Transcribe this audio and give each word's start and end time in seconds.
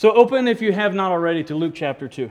So 0.00 0.14
open, 0.14 0.48
if 0.48 0.62
you 0.62 0.72
have 0.72 0.94
not 0.94 1.12
already, 1.12 1.44
to 1.44 1.54
Luke 1.54 1.74
chapter 1.74 2.08
2. 2.08 2.30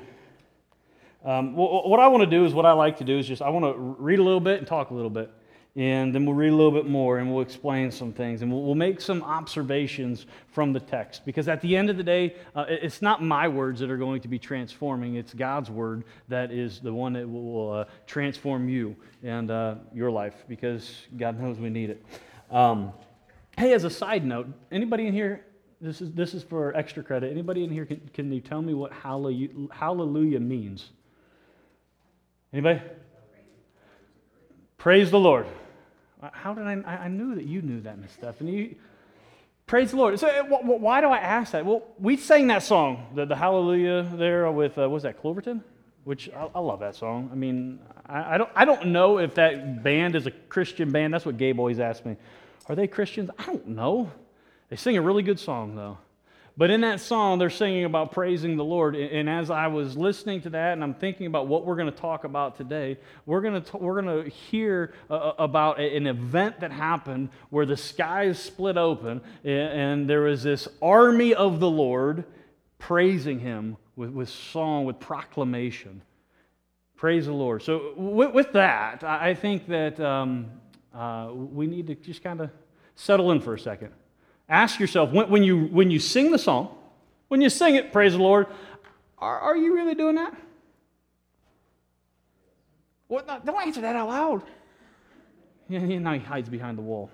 Um, 1.24 1.56
what 1.56 2.00
I 2.00 2.08
want 2.08 2.24
to 2.24 2.26
do 2.26 2.44
is 2.44 2.52
what 2.52 2.66
I 2.66 2.72
like 2.72 2.98
to 2.98 3.04
do 3.04 3.20
is 3.20 3.28
just 3.28 3.44
I 3.44 3.50
want 3.50 3.64
to 3.64 3.78
read 3.78 4.18
a 4.18 4.24
little 4.24 4.40
bit 4.40 4.58
and 4.58 4.66
talk 4.66 4.90
a 4.90 4.94
little 4.96 5.12
bit. 5.12 5.32
And 5.76 6.12
then 6.12 6.26
we'll 6.26 6.34
read 6.34 6.52
a 6.52 6.56
little 6.56 6.72
bit 6.72 6.88
more 6.88 7.20
and 7.20 7.32
we'll 7.32 7.44
explain 7.44 7.92
some 7.92 8.12
things 8.12 8.42
and 8.42 8.52
we'll, 8.52 8.74
make 8.74 9.00
some 9.00 9.22
observations 9.22 10.26
from 10.48 10.74
the 10.74 10.80
text. 10.80 11.24
Because 11.28 11.48
at 11.48 11.62
the 11.62 11.78
end 11.78 11.92
of 11.92 11.98
the 11.98 12.04
day, 12.04 12.34
uh, 12.56 12.66
it's 12.68 13.04
not 13.04 13.22
my 13.22 13.48
words 13.48 13.80
that 13.82 13.92
are 13.92 13.98
going 13.98 14.22
to 14.22 14.28
be 14.28 14.40
transforming, 14.40 15.18
it's 15.18 15.36
God's 15.36 15.70
word 15.70 16.06
that 16.28 16.52
is 16.52 16.80
the 16.80 16.92
one 16.92 17.14
that 17.14 17.30
will 17.30 17.72
uh, 17.72 17.86
transform 18.08 18.68
you 18.68 18.96
and 19.22 19.52
uh, 19.52 19.76
your 19.94 20.10
life 20.10 20.44
because 20.50 21.04
God 21.20 21.40
knows 21.40 21.60
we 21.60 21.70
need 21.70 21.92
it. 21.92 22.04
Um, 22.50 22.94
hey, 23.60 23.74
as 23.74 23.84
a 23.84 23.92
side 23.92 24.26
note, 24.26 24.48
anybody 24.72 25.06
in 25.06 25.14
here 25.14 25.46
this 25.82 26.02
is, 26.02 26.12
this 26.12 26.34
is 26.34 26.44
for 26.44 26.76
extra 26.76 27.04
credit. 27.04 27.32
Anybody 27.32 27.64
in 27.64 27.70
here, 27.70 27.86
can, 27.86 28.02
can 28.14 28.32
you 28.32 28.42
tell 28.42 28.62
me 28.62 28.74
what 28.74 28.92
hallelujah, 28.92 29.50
hallelujah 29.72 30.40
means? 30.40 30.90
Anybody? 32.52 32.82
Praise 34.78 35.12
the 35.12 35.20
Lord. 35.20 35.46
How 36.32 36.54
did 36.54 36.66
I, 36.66 36.74
I 36.86 37.08
knew 37.08 37.36
that 37.36 37.46
you 37.46 37.62
knew 37.62 37.80
that, 37.82 37.98
Miss 37.98 38.12
Stephanie. 38.12 38.76
praise 39.68 39.92
the 39.92 39.98
Lord. 39.98 40.20
So 40.20 40.28
uh, 40.28 40.44
why 40.44 41.00
do 41.00 41.08
I 41.08 41.20
ask 41.20 41.54
that? 41.54 41.66
Well, 41.66 41.84
we 41.98 42.18
sang 42.18 42.48
that 42.48 42.64
song, 42.64 43.08
the, 43.16 43.26
the 43.26 43.36
Hallelujah 43.36 44.04
there 44.16 44.52
with, 44.52 44.78
uh, 44.78 44.90
was 44.90 45.04
that, 45.04 45.22
Cloverton? 45.22 45.64
Which 46.04 46.30
I, 46.30 46.50
I 46.56 46.60
love 46.60 46.82
that 46.82 46.96
song. 46.96 47.30
I 47.32 47.36
mean, 47.36 47.80
I, 48.06 48.36
I, 48.36 48.38
don't, 48.38 48.50
I 48.56 48.66
don't 48.66 48.88
know 48.88 49.20
if 49.20 49.36
that 49.36 49.84
band 49.84 50.16
is 50.16 50.26
a 50.26 50.32
Christian 50.32 50.92
band. 50.92 51.14
That's 51.14 51.26
what 51.26 51.38
Gabe 51.38 51.60
always 51.60 51.80
asks 51.80 52.06
me. 52.06 52.18
Are 52.68 52.76
they 52.76 52.88
Christians? 52.88 53.30
I 53.38 53.46
don't 53.46 53.68
know. 53.70 54.12
They 54.70 54.76
sing 54.76 54.98
a 54.98 55.02
really 55.02 55.24
good 55.24 55.40
song, 55.40 55.76
though. 55.76 55.98
But 56.60 56.72
in 56.72 56.82
that 56.82 57.00
song, 57.00 57.40
they're 57.40 57.50
singing 57.50 57.86
about 57.86 58.12
praising 58.12 58.58
the 58.58 58.66
Lord. 58.66 58.94
And 58.94 59.30
as 59.30 59.50
I 59.50 59.68
was 59.68 59.96
listening 59.96 60.42
to 60.42 60.50
that 60.50 60.74
and 60.74 60.84
I'm 60.84 60.94
thinking 60.94 61.26
about 61.26 61.48
what 61.48 61.66
we're 61.66 61.78
going 61.78 61.90
to 61.90 61.98
talk 61.98 62.26
about 62.26 62.58
today, 62.58 62.98
we're 63.26 63.40
going 63.40 63.62
to, 63.62 63.78
we're 63.78 64.02
going 64.02 64.26
to 64.26 64.30
hear 64.30 64.94
uh, 65.10 65.14
uh, 65.14 65.34
about 65.40 65.80
an 65.80 66.06
event 66.06 66.60
that 66.60 66.74
happened 66.74 67.30
where 67.50 67.66
the 67.66 67.78
skies 67.78 68.40
split 68.40 68.76
open 68.76 69.22
and 69.46 70.10
there 70.10 70.24
was 70.24 70.44
this 70.44 70.68
army 70.82 71.34
of 71.34 71.62
the 71.62 71.70
Lord 71.70 72.26
praising 72.78 73.40
him 73.40 73.78
with, 73.96 74.10
with 74.10 74.28
song, 74.28 74.84
with 74.84 75.00
proclamation. 75.00 76.02
Praise 76.98 77.28
the 77.28 77.32
Lord. 77.32 77.64
So, 77.64 77.94
with, 77.96 78.34
with 78.34 78.52
that, 78.52 79.06
I 79.06 79.34
think 79.34 79.66
that 79.70 79.98
um, 80.02 80.48
uh, 80.94 81.30
we 81.34 81.68
need 81.68 81.88
to 81.88 81.96
just 81.96 82.22
kind 82.22 82.42
of 82.42 82.50
settle 82.96 83.32
in 83.32 83.40
for 83.40 83.54
a 83.54 83.60
second. 83.60 83.94
Ask 84.50 84.80
yourself 84.80 85.12
when, 85.12 85.30
when, 85.30 85.44
you, 85.44 85.66
when 85.68 85.92
you 85.92 86.00
sing 86.00 86.32
the 86.32 86.40
song, 86.40 86.76
when 87.28 87.40
you 87.40 87.50
sing 87.50 87.76
it, 87.76 87.94
praise 87.94 88.14
the 88.14 88.20
Lord, 88.20 88.48
are, 89.20 89.40
are 89.40 89.56
you 89.56 89.76
really 89.76 89.94
doing 89.94 90.16
that? 90.16 90.36
What, 93.08 93.46
don't 93.46 93.62
answer 93.62 93.82
that 93.82 93.96
out 93.96 94.10
loud. 94.10 94.44
Yeah, 95.72 95.82
now 96.00 96.14
he 96.14 96.20
hides 96.20 96.50
behind 96.50 96.80
the 96.80 96.82
wall. 96.82 97.12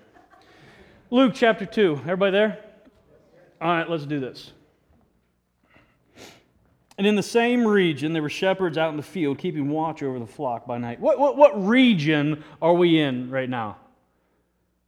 Luke 1.10 1.34
chapter 1.34 1.66
2. 1.66 2.00
Everybody 2.04 2.32
there? 2.32 2.64
All 3.60 3.68
right, 3.68 3.86
let's 3.86 4.06
do 4.06 4.18
this. 4.18 4.52
And 6.96 7.06
in 7.06 7.16
the 7.16 7.22
same 7.22 7.66
region, 7.66 8.14
there 8.14 8.22
were 8.22 8.30
shepherds 8.30 8.78
out 8.78 8.88
in 8.90 8.96
the 8.96 9.02
field 9.02 9.36
keeping 9.36 9.68
watch 9.68 10.02
over 10.02 10.18
the 10.18 10.26
flock 10.26 10.66
by 10.66 10.78
night. 10.78 11.00
What, 11.00 11.18
what, 11.18 11.36
what 11.36 11.66
region 11.66 12.42
are 12.62 12.72
we 12.72 12.98
in 12.98 13.30
right 13.30 13.50
now? 13.50 13.76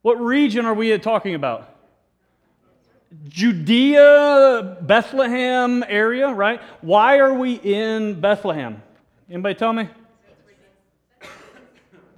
What 0.01 0.19
region 0.19 0.65
are 0.65 0.73
we 0.73 0.97
talking 0.97 1.35
about? 1.35 1.75
Judea, 3.27 4.77
Bethlehem 4.81 5.83
area, 5.87 6.29
right? 6.29 6.61
Why 6.81 7.19
are 7.19 7.33
we 7.33 7.53
in 7.53 8.19
Bethlehem? 8.21 8.83
Anybody 9.29 9.55
tell 9.55 9.73
me? 9.73 9.89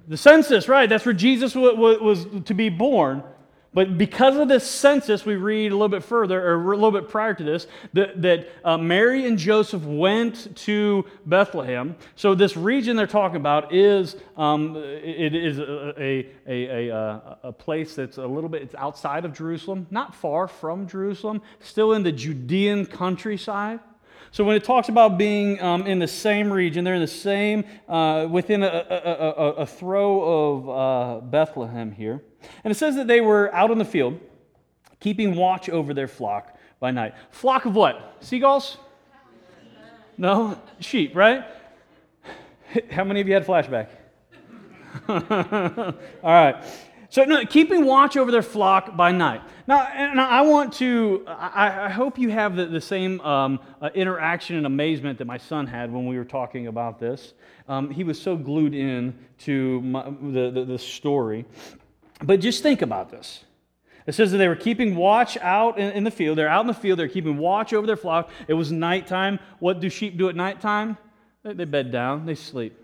The 0.07 0.17
census, 0.17 0.67
right? 0.67 0.89
That's 0.89 1.05
where 1.05 1.13
Jesus 1.13 1.55
was 1.55 2.25
to 2.45 2.53
be 2.53 2.69
born. 2.69 3.23
But 3.73 3.97
because 3.97 4.35
of 4.35 4.49
this 4.49 4.69
census, 4.69 5.25
we 5.25 5.35
read 5.37 5.71
a 5.71 5.75
little 5.75 5.87
bit 5.87 6.03
further, 6.03 6.45
or 6.45 6.73
a 6.73 6.75
little 6.75 6.91
bit 6.91 7.07
prior 7.07 7.33
to 7.33 7.43
this, 7.43 7.67
that, 7.93 8.21
that 8.21 8.49
uh, 8.65 8.77
Mary 8.77 9.25
and 9.25 9.37
Joseph 9.37 9.83
went 9.83 10.53
to 10.57 11.05
Bethlehem. 11.25 11.95
So 12.15 12.35
this 12.35 12.57
region 12.57 12.97
they're 12.97 13.07
talking 13.07 13.37
about 13.37 13.73
is 13.73 14.17
um, 14.35 14.75
it 14.75 15.33
is 15.33 15.57
a, 15.59 15.93
a, 15.97 16.27
a, 16.45 16.89
a, 16.89 17.37
a 17.43 17.51
place 17.53 17.95
that's 17.95 18.17
a 18.17 18.27
little 18.27 18.49
bit 18.49 18.61
it's 18.61 18.75
outside 18.75 19.23
of 19.23 19.33
Jerusalem, 19.33 19.87
not 19.89 20.13
far 20.15 20.49
from 20.49 20.85
Jerusalem, 20.85 21.41
still 21.61 21.93
in 21.93 22.03
the 22.03 22.11
Judean 22.11 22.85
countryside. 22.85 23.79
So 24.31 24.43
when 24.43 24.57
it 24.57 24.65
talks 24.65 24.89
about 24.89 25.17
being 25.17 25.61
um, 25.61 25.87
in 25.87 25.99
the 25.99 26.07
same 26.07 26.51
region, 26.51 26.83
they're 26.83 26.95
in 26.95 27.01
the 27.01 27.07
same, 27.07 27.63
uh, 27.87 28.27
within 28.29 28.63
a, 28.63 28.67
a, 28.67 28.95
a, 28.95 29.49
a, 29.59 29.65
throw 29.65 30.21
of 30.21 30.69
uh, 30.69 31.25
Bethlehem 31.25 31.91
here. 31.91 32.21
And 32.63 32.71
it 32.71 32.75
says 32.75 32.95
that 32.95 33.07
they 33.07 33.21
were 33.21 33.53
out 33.53 33.71
in 33.71 33.77
the 33.77 33.85
field, 33.85 34.19
keeping 34.99 35.35
watch 35.35 35.69
over 35.69 35.93
their 35.93 36.07
flock 36.07 36.57
by 36.79 36.91
night. 36.91 37.13
Flock 37.31 37.65
of 37.65 37.75
what? 37.75 38.17
Seagulls? 38.21 38.77
No? 40.17 40.59
Sheep, 40.79 41.15
right? 41.15 41.45
How 42.91 43.03
many 43.03 43.21
of 43.21 43.27
you 43.27 43.33
had 43.33 43.45
flashback? 43.45 43.87
All 45.07 45.93
right. 46.23 46.63
So, 47.09 47.25
no, 47.25 47.45
keeping 47.45 47.85
watch 47.85 48.15
over 48.15 48.31
their 48.31 48.41
flock 48.41 48.95
by 48.95 49.11
night. 49.11 49.41
Now, 49.67 49.81
and 49.83 50.19
I 50.19 50.41
want 50.41 50.71
to, 50.75 51.25
I, 51.27 51.87
I 51.87 51.89
hope 51.89 52.17
you 52.17 52.29
have 52.29 52.55
the, 52.55 52.65
the 52.65 52.79
same 52.79 53.19
um, 53.21 53.59
uh, 53.81 53.89
interaction 53.93 54.55
and 54.55 54.65
amazement 54.65 55.17
that 55.17 55.25
my 55.25 55.37
son 55.37 55.67
had 55.67 55.91
when 55.91 56.05
we 56.05 56.17
were 56.17 56.23
talking 56.23 56.67
about 56.67 56.99
this. 56.99 57.33
Um, 57.67 57.89
he 57.89 58.05
was 58.05 58.21
so 58.21 58.37
glued 58.37 58.73
in 58.73 59.17
to 59.39 59.81
my, 59.81 60.03
the, 60.03 60.51
the, 60.51 60.65
the 60.65 60.79
story. 60.79 61.45
But 62.23 62.39
just 62.39 62.63
think 62.63 62.81
about 62.81 63.09
this. 63.09 63.43
It 64.07 64.13
says 64.13 64.31
that 64.31 64.37
they 64.37 64.47
were 64.47 64.55
keeping 64.55 64.95
watch 64.95 65.37
out 65.37 65.77
in, 65.77 65.91
in 65.91 66.03
the 66.03 66.11
field. 66.11 66.37
They're 66.37 66.49
out 66.49 66.61
in 66.61 66.67
the 66.67 66.73
field, 66.73 66.99
they're 66.99 67.07
keeping 67.07 67.37
watch 67.37 67.73
over 67.73 67.85
their 67.85 67.97
flock. 67.97 68.29
It 68.47 68.53
was 68.55 68.71
nighttime. 68.71 69.39
What 69.59 69.79
do 69.79 69.89
sheep 69.89 70.17
do 70.17 70.29
at 70.29 70.35
nighttime? 70.35 70.97
They, 71.43 71.53
they 71.53 71.65
bed 71.65 71.91
down, 71.91 72.25
they 72.25 72.35
sleep. 72.35 72.77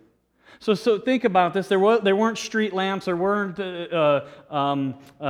So, 0.59 0.73
so 0.73 0.97
think 0.97 1.23
about 1.23 1.53
this. 1.53 1.67
There, 1.67 1.79
was, 1.79 2.01
there 2.03 2.15
weren't 2.15 2.37
street 2.37 2.73
lamps, 2.73 3.05
there 3.05 3.15
weren't 3.15 3.59
uh, 3.59 3.63
uh, 3.63 4.55
um, 4.55 4.95
uh, 5.21 5.25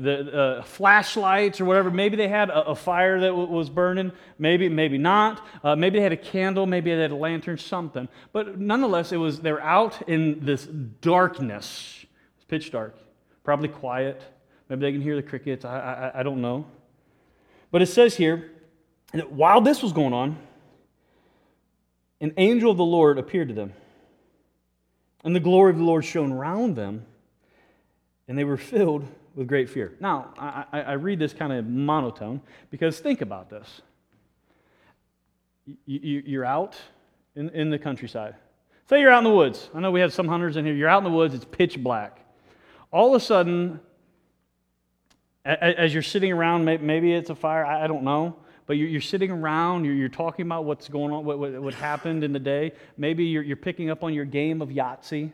the, 0.00 0.32
uh, 0.32 0.62
flashlights 0.62 1.60
or 1.60 1.66
whatever. 1.66 1.90
Maybe 1.90 2.16
they 2.16 2.28
had 2.28 2.48
a, 2.48 2.68
a 2.68 2.74
fire 2.74 3.20
that 3.20 3.28
w- 3.28 3.48
was 3.48 3.68
burning, 3.68 4.12
maybe, 4.38 4.70
maybe 4.70 4.96
not. 4.96 5.46
Uh, 5.62 5.76
maybe 5.76 5.98
they 5.98 6.02
had 6.02 6.12
a 6.12 6.16
candle, 6.16 6.66
maybe 6.66 6.94
they 6.94 7.02
had 7.02 7.10
a 7.10 7.16
lantern, 7.16 7.58
something. 7.58 8.08
But 8.32 8.58
nonetheless, 8.58 9.12
it 9.12 9.18
was, 9.18 9.40
they're 9.40 9.62
out 9.62 10.08
in 10.08 10.44
this 10.44 10.64
darkness. 10.64 12.06
It's 12.36 12.44
pitch 12.46 12.70
dark, 12.70 12.96
probably 13.50 13.68
quiet. 13.68 14.22
Maybe 14.68 14.82
they 14.82 14.92
can 14.92 15.00
hear 15.00 15.16
the 15.16 15.24
crickets. 15.24 15.64
I, 15.64 16.12
I, 16.14 16.20
I 16.20 16.22
don't 16.22 16.40
know. 16.40 16.66
But 17.72 17.82
it 17.82 17.86
says 17.86 18.14
here 18.14 18.48
that 19.12 19.32
while 19.32 19.60
this 19.60 19.82
was 19.82 19.92
going 19.92 20.12
on, 20.12 20.38
an 22.20 22.32
angel 22.36 22.70
of 22.70 22.76
the 22.76 22.84
Lord 22.84 23.18
appeared 23.18 23.48
to 23.48 23.54
them. 23.54 23.72
And 25.24 25.34
the 25.34 25.40
glory 25.40 25.72
of 25.72 25.78
the 25.78 25.82
Lord 25.82 26.04
shone 26.04 26.30
around 26.30 26.76
them, 26.76 27.04
and 28.28 28.38
they 28.38 28.44
were 28.44 28.56
filled 28.56 29.04
with 29.34 29.48
great 29.48 29.68
fear. 29.68 29.94
Now, 29.98 30.32
I, 30.38 30.64
I 30.72 30.92
read 30.92 31.18
this 31.18 31.32
kind 31.32 31.52
of 31.52 31.66
monotone 31.66 32.42
because 32.70 33.00
think 33.00 33.20
about 33.20 33.50
this. 33.50 33.80
You, 35.86 36.40
are 36.40 36.44
out 36.44 36.76
in, 37.34 37.48
in 37.48 37.70
the 37.70 37.80
countryside. 37.80 38.36
Say 38.88 39.00
you're 39.00 39.10
out 39.10 39.18
in 39.18 39.24
the 39.24 39.34
woods. 39.34 39.70
I 39.74 39.80
know 39.80 39.90
we 39.90 39.98
have 40.02 40.12
some 40.12 40.28
hunters 40.28 40.56
in 40.56 40.64
here. 40.64 40.74
You're 40.74 40.88
out 40.88 40.98
in 40.98 41.04
the 41.10 41.16
woods, 41.16 41.34
it's 41.34 41.44
pitch 41.44 41.82
black. 41.82 42.20
All 42.92 43.14
of 43.14 43.22
a 43.22 43.24
sudden, 43.24 43.80
as 45.44 45.92
you're 45.92 46.02
sitting 46.02 46.32
around, 46.32 46.64
maybe 46.64 47.14
it's 47.14 47.30
a 47.30 47.34
fire, 47.34 47.64
I 47.64 47.86
don't 47.86 48.02
know 48.02 48.36
but 48.70 48.76
you're, 48.76 49.00
sitting 49.00 49.32
around, 49.32 49.84
you're, 49.84 50.08
talking 50.08 50.46
about 50.46 50.64
what's 50.64 50.86
going 50.86 51.12
on, 51.12 51.24
what, 51.24 51.74
happened 51.74 52.22
in 52.22 52.32
the 52.32 52.38
day. 52.38 52.70
Maybe 52.96 53.24
you're, 53.24 53.56
picking 53.56 53.90
up 53.90 54.04
on 54.04 54.14
your 54.14 54.24
game 54.24 54.62
of 54.62 54.68
Yahtzee. 54.68 55.32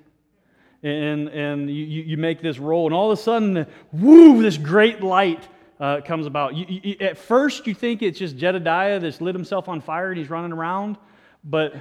And, 0.83 1.71
you, 1.71 2.17
make 2.17 2.41
this 2.41 2.59
roll, 2.59 2.87
and 2.87 2.95
all 2.95 3.13
of 3.13 3.19
a 3.19 3.21
sudden, 3.21 3.67
woo, 3.93 4.41
this 4.41 4.57
great 4.57 5.03
light 5.03 5.47
uh, 5.79 6.01
comes 6.01 6.25
about. 6.25 6.55
At 6.99 7.19
first, 7.19 7.67
you 7.67 7.75
think 7.75 8.01
it's 8.01 8.19
just 8.19 8.39
Jedediah 8.39 9.01
that's 9.01 9.21
lit 9.21 9.35
himself 9.35 9.69
on 9.69 9.83
fire 9.83 10.13
and 10.13 10.19
he's 10.19 10.31
running 10.31 10.53
around, 10.53 10.97
but 11.45 11.75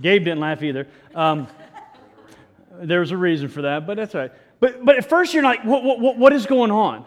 Gabe 0.00 0.24
didn't 0.24 0.40
laugh 0.40 0.62
either. 0.62 0.88
Um, 1.14 1.48
there's 2.80 3.10
a 3.10 3.16
reason 3.16 3.48
for 3.48 3.62
that, 3.62 3.86
but 3.86 3.96
that's 3.96 4.14
all 4.14 4.22
right. 4.22 4.32
But, 4.60 4.84
but 4.84 4.96
at 4.96 5.08
first, 5.08 5.34
you're 5.34 5.42
like, 5.42 5.64
what, 5.64 5.84
what, 5.84 6.16
what 6.16 6.32
is 6.32 6.46
going 6.46 6.70
on? 6.70 7.04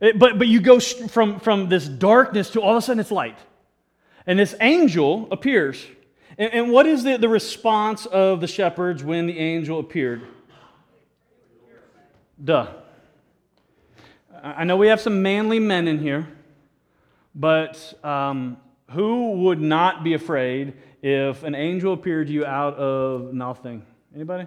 It, 0.00 0.18
but, 0.18 0.38
but 0.38 0.48
you 0.48 0.60
go 0.60 0.80
from, 0.80 1.40
from 1.40 1.68
this 1.68 1.86
darkness 1.86 2.50
to 2.50 2.62
all 2.62 2.76
of 2.76 2.78
a 2.78 2.82
sudden 2.82 3.00
it's 3.00 3.10
light. 3.10 3.38
And 4.26 4.38
this 4.38 4.54
angel 4.60 5.28
appears. 5.30 5.84
And, 6.38 6.52
and 6.52 6.70
what 6.70 6.86
is 6.86 7.02
the, 7.02 7.18
the 7.18 7.28
response 7.28 8.06
of 8.06 8.40
the 8.40 8.46
shepherds 8.46 9.04
when 9.04 9.26
the 9.26 9.38
angel 9.38 9.78
appeared? 9.78 10.22
Duh. 12.42 12.68
I 14.42 14.64
know 14.64 14.78
we 14.78 14.88
have 14.88 15.00
some 15.00 15.22
manly 15.22 15.58
men 15.58 15.86
in 15.86 15.98
here. 15.98 16.26
But 17.34 17.94
um, 18.04 18.56
who 18.90 19.32
would 19.32 19.60
not 19.60 20.02
be 20.02 20.14
afraid 20.14 20.74
if 21.02 21.42
an 21.42 21.54
angel 21.54 21.92
appeared 21.92 22.26
to 22.26 22.32
you 22.32 22.44
out 22.44 22.74
of 22.74 23.32
nothing? 23.32 23.84
Anybody? 24.14 24.46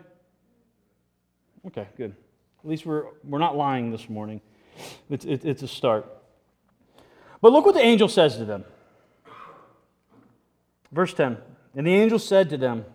Okay, 1.68 1.88
good. 1.98 2.15
At 2.63 2.69
least 2.69 2.86
we're, 2.86 3.06
we're 3.24 3.39
not 3.39 3.56
lying 3.56 3.92
this 3.92 4.10
morning. 4.10 4.42
It's, 5.10 5.25
it, 5.25 5.45
it's 5.45 5.63
a 5.63 5.68
start. 5.68 6.06
But 7.42 7.51
look 7.51 7.65
what 7.65 7.75
the 7.75 7.81
angel 7.81 8.07
says 8.07 8.38
to 8.38 8.45
them. 8.45 8.65
Verse 10.92 11.13
10 11.13 11.38
And 11.75 11.88
the 11.88 11.94
angel 11.94 12.19
said 12.19 12.50
to 12.50 12.57
them, 12.57 12.86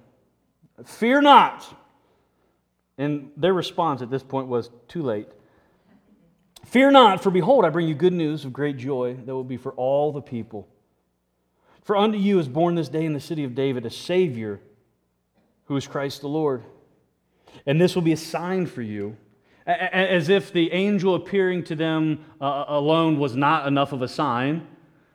Fear 0.85 1.23
not. 1.23 1.67
And 2.97 3.31
their 3.37 3.53
response 3.53 4.03
at 4.03 4.11
this 4.11 4.23
point 4.23 4.49
was, 4.49 4.71
Too 4.89 5.03
late. 5.03 5.29
Fear 6.65 6.91
not, 6.91 7.23
for 7.23 7.31
behold, 7.31 7.65
I 7.65 7.71
bring 7.71 7.89
you 7.89 7.95
good 7.95 8.13
news 8.13 8.45
of 8.45 8.53
great 8.53 8.77
joy 8.77 9.15
that 9.15 9.35
will 9.35 9.45
be 9.45 9.57
for 9.57 9.73
all 9.73 10.13
the 10.13 10.21
people. 10.21 10.69
For 11.83 11.97
unto 11.97 12.19
you 12.19 12.39
is 12.39 12.49
born 12.49 12.75
this 12.75 12.91
day 12.91 13.07
in 13.07 13.15
the 13.15 13.21
city 13.21 13.45
of 13.45 13.55
David 13.55 13.87
a 13.87 13.91
Savior 13.91 14.61
who 15.65 15.77
is 15.77 15.87
Christ 15.87 16.21
the 16.21 16.29
Lord. 16.29 16.63
And 17.67 17.81
this 17.81 17.95
will 17.95 18.03
be 18.03 18.13
a 18.13 18.17
sign 18.17 18.67
for 18.67 18.83
you. 18.83 19.17
As 19.67 20.31
if 20.31 20.53
the 20.53 20.73
angel 20.73 21.15
appearing 21.15 21.65
to 21.65 21.75
them 21.75 22.25
uh, 22.41 22.65
alone 22.69 23.19
was 23.19 23.37
not 23.37 23.67
enough 23.67 23.93
of 23.93 24.01
a 24.01 24.09
sign. 24.09 24.67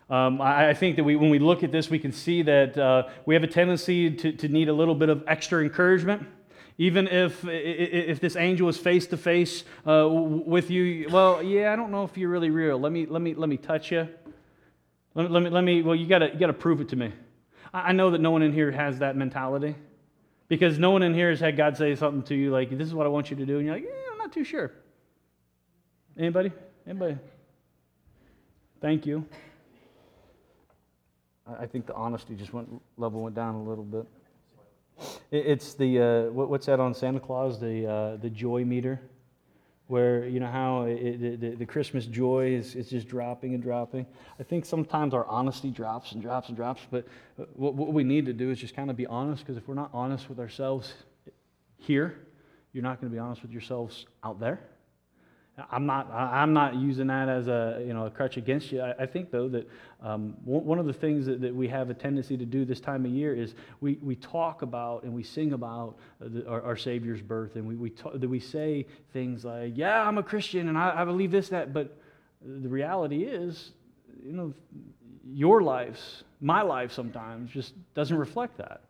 Um, 0.10 0.40
I 0.40 0.75
think 0.75 0.98
that 0.98 1.04
we, 1.04 1.16
when 1.16 1.31
we 1.31 1.40
look 1.40 1.63
at 1.63 1.72
this, 1.72 1.90
we 1.90 1.98
can 1.98 2.12
see 2.12 2.44
that 2.44 2.78
uh, 2.78 3.07
we 3.25 3.34
have 3.34 3.44
a 3.44 3.48
tendency 3.48 4.12
to, 4.12 4.31
to 4.31 4.48
need 4.48 4.69
a 4.69 4.74
little 4.74 4.94
bit 4.94 5.10
of 5.10 5.24
extra 5.28 5.63
encouragement. 5.63 6.28
Even 6.78 7.07
if, 7.07 7.44
if 7.45 8.19
this 8.19 8.36
angel 8.36 8.68
is 8.69 8.78
face 8.78 9.07
to 9.07 9.18
face 9.18 9.63
with 9.86 10.69
you, 10.69 11.07
well, 11.10 11.42
yeah, 11.42 11.74
I 11.74 11.75
don't 11.75 11.90
know 11.90 12.04
if 12.04 12.16
you're 12.16 12.30
really 12.30 12.51
real. 12.51 12.80
Let 12.80 12.92
me, 12.92 13.07
let 13.07 13.22
me, 13.22 13.34
let 13.34 13.50
me 13.50 13.57
touch 13.57 13.92
you. 13.92 14.07
Let 15.16 15.24
me, 15.24 15.30
let 15.30 15.44
me, 15.44 15.50
let 15.50 15.63
me 15.63 15.81
well, 15.81 15.95
you 15.95 16.07
gotta, 16.07 16.31
you 16.34 16.45
to 16.45 16.54
prove 16.54 16.81
it 16.81 16.90
to 16.90 16.95
me. 16.95 17.12
I 17.74 17.92
know 17.92 18.12
that 18.12 18.22
no 18.22 18.30
one 18.30 18.44
in 18.44 18.54
here 18.54 18.72
has 18.72 19.00
that 19.00 19.16
mentality 19.16 19.75
because 20.48 20.78
no 20.78 20.92
one 20.92 21.04
in 21.04 21.13
here 21.13 21.30
has 21.30 21.40
had 21.40 21.57
God 21.57 21.78
say 21.78 21.95
something 21.95 22.24
to 22.24 22.36
you 22.36 22.51
like, 22.51 22.69
this 22.78 22.88
is 22.88 22.94
what 22.94 23.06
I 23.06 23.10
want 23.10 23.30
you 23.30 23.38
to 23.38 23.45
do. 23.45 23.57
And 23.57 23.66
you're 23.66 23.75
like, 23.75 23.84
yeah, 23.84 24.12
I'm 24.12 24.18
not 24.18 24.31
too 24.31 24.44
sure. 24.44 24.72
Anybody? 26.18 26.51
Anybody? 26.86 27.18
Thank 28.81 29.06
you. 29.06 29.25
I 31.60 31.66
think 31.66 31.88
the 31.88 31.94
honesty 31.94 32.36
just 32.36 32.54
went 32.54 32.69
level 32.98 33.22
went 33.22 33.36
down 33.36 33.56
a 33.56 33.63
little 33.63 33.84
bit. 33.84 34.06
It's 35.31 35.74
the 35.74 36.00
uh, 36.00 36.31
what's 36.31 36.68
that 36.68 36.80
on 36.80 36.94
Santa 36.94 37.19
Claus? 37.19 37.60
The 37.60 37.88
uh, 37.88 38.18
the 38.18 38.30
joy 38.30 38.63
meter, 38.63 39.01
where 39.88 40.25
you 40.27 40.39
know 40.39 40.47
how 40.47 40.83
it, 40.83 41.39
the, 41.41 41.50
the 41.56 41.65
Christmas 41.65 42.06
joy 42.06 42.53
is, 42.53 42.75
is 42.75 42.89
just 42.89 43.07
dropping 43.07 43.53
and 43.53 43.62
dropping. 43.62 44.06
I 44.39 44.44
think 44.44 44.65
sometimes 44.65 45.13
our 45.13 45.25
honesty 45.25 45.71
drops 45.71 46.13
and 46.13 46.21
drops 46.21 46.47
and 46.47 46.56
drops, 46.57 46.81
but 46.89 47.06
uh, 47.39 47.44
what, 47.53 47.75
what 47.75 47.94
we 47.94 48.03
need 48.03 48.25
to 48.25 48.33
do 48.33 48.50
is 48.50 48.59
just 48.59 48.75
kind 48.75 48.89
of 48.89 48.95
be 48.95 49.06
honest. 49.06 49.44
Because 49.44 49.57
if 49.57 49.68
we're 49.68 49.75
not 49.75 49.89
honest 49.94 50.30
with 50.30 50.39
ourselves 50.39 50.94
here, 51.77 52.19
you're 52.71 52.83
not 52.83 53.00
going 53.01 53.12
to 53.12 53.15
be 53.15 53.19
honest 53.19 53.41
with 53.41 53.51
yourselves 53.51 54.06
out 54.24 54.39
there. 54.39 54.59
I'm 55.69 55.85
not, 55.85 56.11
I'm 56.11 56.53
not 56.53 56.75
using 56.75 57.07
that 57.07 57.29
as 57.29 57.47
a, 57.47 57.83
you 57.85 57.94
know, 57.94 58.07
a 58.07 58.09
crutch 58.09 58.38
against 58.38 58.71
you. 58.71 58.81
I, 58.81 59.03
I 59.03 59.05
think, 59.05 59.29
though, 59.29 59.47
that 59.50 59.69
um, 60.01 60.35
one 60.44 60.79
of 60.79 60.88
the 60.88 60.94
things 60.94 61.27
that, 61.27 61.41
that, 61.41 61.53
we 61.53 61.67
have 61.67 61.91
a 61.91 61.94
tendency 61.94 62.35
to 62.38 62.45
do 62.45 62.65
this 62.65 62.79
time 62.79 63.05
of 63.05 63.11
year 63.11 63.35
is 63.35 63.53
we, 63.79 64.00
we 64.01 64.15
talk 64.15 64.63
about 64.63 65.03
and 65.03 65.13
we 65.13 65.21
sing 65.21 65.53
about 65.53 65.95
the, 66.19 66.47
our, 66.47 66.63
our, 66.63 66.75
Savior's 66.75 67.21
birth. 67.21 67.55
And 67.55 67.67
we, 67.67 67.75
we, 67.75 67.91
talk, 67.91 68.15
we 68.19 68.39
say 68.39 68.88
things 69.13 69.45
like, 69.45 69.73
yeah, 69.75 70.01
I'm 70.01 70.17
a 70.17 70.23
Christian 70.23 70.69
and 70.69 70.77
I, 70.77 71.01
I 71.01 71.05
believe 71.05 71.29
this, 71.29 71.50
that. 71.50 71.71
But 71.71 71.99
the 72.41 72.69
reality 72.69 73.23
is, 73.23 73.73
you 74.25 74.33
know, 74.33 74.53
your 75.23 75.61
lives, 75.61 76.23
my 76.41 76.63
life 76.63 76.91
sometimes 76.91 77.51
just 77.51 77.73
doesn't 77.94 78.17
reflect 78.17 78.57
that. 78.57 78.81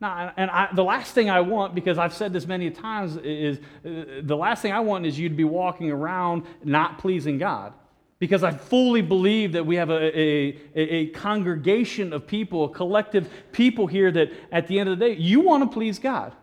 Now, 0.00 0.32
and 0.36 0.50
I, 0.50 0.68
the 0.72 0.84
last 0.84 1.12
thing 1.12 1.28
I 1.28 1.42
want, 1.42 1.74
because 1.74 1.98
I've 1.98 2.14
said 2.14 2.32
this 2.32 2.46
many 2.46 2.70
times, 2.70 3.16
is 3.16 3.58
uh, 3.58 4.22
the 4.22 4.36
last 4.36 4.62
thing 4.62 4.72
I 4.72 4.80
want 4.80 5.04
is 5.04 5.18
you 5.18 5.28
to 5.28 5.34
be 5.34 5.44
walking 5.44 5.90
around 5.90 6.44
not 6.64 6.98
pleasing 6.98 7.36
God. 7.36 7.74
Because 8.18 8.42
I 8.42 8.50
fully 8.50 9.02
believe 9.02 9.52
that 9.52 9.64
we 9.64 9.76
have 9.76 9.90
a, 9.90 10.18
a, 10.18 10.56
a 10.74 11.06
congregation 11.08 12.12
of 12.12 12.26
people, 12.26 12.64
a 12.64 12.68
collective 12.68 13.30
people 13.52 13.86
here 13.86 14.10
that 14.10 14.30
at 14.52 14.68
the 14.68 14.78
end 14.78 14.88
of 14.88 14.98
the 14.98 15.06
day, 15.06 15.14
you 15.16 15.40
want 15.40 15.62
to 15.64 15.72
please 15.72 15.98
God. 15.98 16.34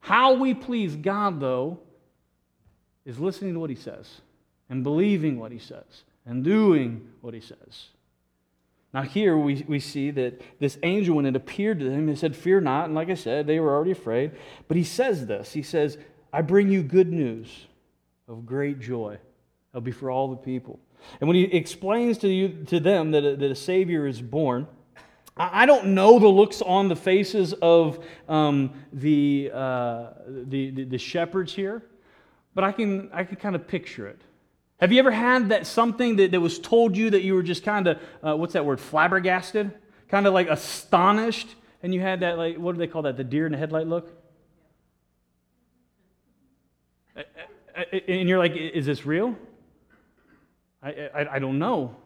How 0.00 0.34
we 0.34 0.54
please 0.54 0.96
God, 0.96 1.40
though, 1.40 1.78
is 3.04 3.18
listening 3.18 3.54
to 3.54 3.60
what 3.60 3.70
He 3.70 3.76
says 3.76 4.20
and 4.68 4.82
believing 4.82 5.38
what 5.38 5.50
He 5.50 5.58
says 5.58 6.04
and 6.26 6.44
doing 6.44 7.08
what 7.20 7.34
He 7.34 7.40
says. 7.40 7.88
Now, 8.94 9.02
here 9.02 9.36
we, 9.36 9.64
we 9.66 9.80
see 9.80 10.12
that 10.12 10.40
this 10.60 10.78
angel, 10.84 11.16
when 11.16 11.26
it 11.26 11.34
appeared 11.34 11.80
to 11.80 11.84
them, 11.84 12.06
he 12.06 12.14
said, 12.14 12.36
Fear 12.36 12.60
not. 12.60 12.86
And 12.86 12.94
like 12.94 13.10
I 13.10 13.14
said, 13.14 13.44
they 13.44 13.58
were 13.58 13.74
already 13.74 13.90
afraid. 13.90 14.30
But 14.68 14.76
he 14.76 14.84
says 14.84 15.26
this 15.26 15.52
He 15.52 15.62
says, 15.62 15.98
I 16.32 16.42
bring 16.42 16.70
you 16.70 16.82
good 16.84 17.12
news 17.12 17.66
of 18.28 18.46
great 18.46 18.78
joy. 18.78 19.18
It'll 19.72 19.80
be 19.80 19.90
for 19.90 20.12
all 20.12 20.28
the 20.28 20.36
people. 20.36 20.78
And 21.20 21.28
when 21.28 21.34
he 21.36 21.42
explains 21.42 22.18
to, 22.18 22.28
you, 22.28 22.64
to 22.68 22.78
them 22.78 23.10
that 23.10 23.24
a, 23.24 23.36
that 23.36 23.50
a 23.50 23.56
Savior 23.56 24.06
is 24.06 24.22
born, 24.22 24.68
I 25.36 25.66
don't 25.66 25.88
know 25.88 26.20
the 26.20 26.28
looks 26.28 26.62
on 26.62 26.86
the 26.86 26.94
faces 26.94 27.54
of 27.54 28.04
um, 28.28 28.72
the, 28.92 29.50
uh, 29.52 30.10
the, 30.28 30.70
the, 30.70 30.84
the 30.84 30.98
shepherds 30.98 31.52
here, 31.52 31.82
but 32.54 32.62
I 32.62 32.70
can, 32.70 33.10
I 33.12 33.24
can 33.24 33.34
kind 33.36 33.56
of 33.56 33.66
picture 33.66 34.06
it. 34.06 34.20
Have 34.80 34.92
you 34.92 34.98
ever 34.98 35.10
had 35.10 35.50
that 35.50 35.66
something 35.66 36.16
that, 36.16 36.32
that 36.32 36.40
was 36.40 36.58
told 36.58 36.96
you 36.96 37.10
that 37.10 37.22
you 37.22 37.34
were 37.34 37.42
just 37.42 37.62
kind 37.64 37.86
of, 37.86 37.98
uh, 38.22 38.36
what's 38.36 38.54
that 38.54 38.64
word, 38.64 38.80
flabbergasted? 38.80 39.72
Kind 40.08 40.26
of 40.26 40.34
like 40.34 40.48
astonished? 40.48 41.48
And 41.82 41.94
you 41.94 42.00
had 42.00 42.20
that, 42.20 42.38
like, 42.38 42.56
what 42.56 42.72
do 42.72 42.78
they 42.78 42.86
call 42.86 43.02
that, 43.02 43.16
the 43.16 43.24
deer 43.24 43.46
in 43.46 43.52
the 43.52 43.58
headlight 43.58 43.86
look? 43.86 44.10
And 48.08 48.28
you're 48.28 48.38
like, 48.38 48.56
is 48.56 48.86
this 48.86 49.06
real? 49.06 49.36
I, 50.82 51.08
I, 51.14 51.34
I 51.36 51.38
don't 51.38 51.58
know. 51.58 51.96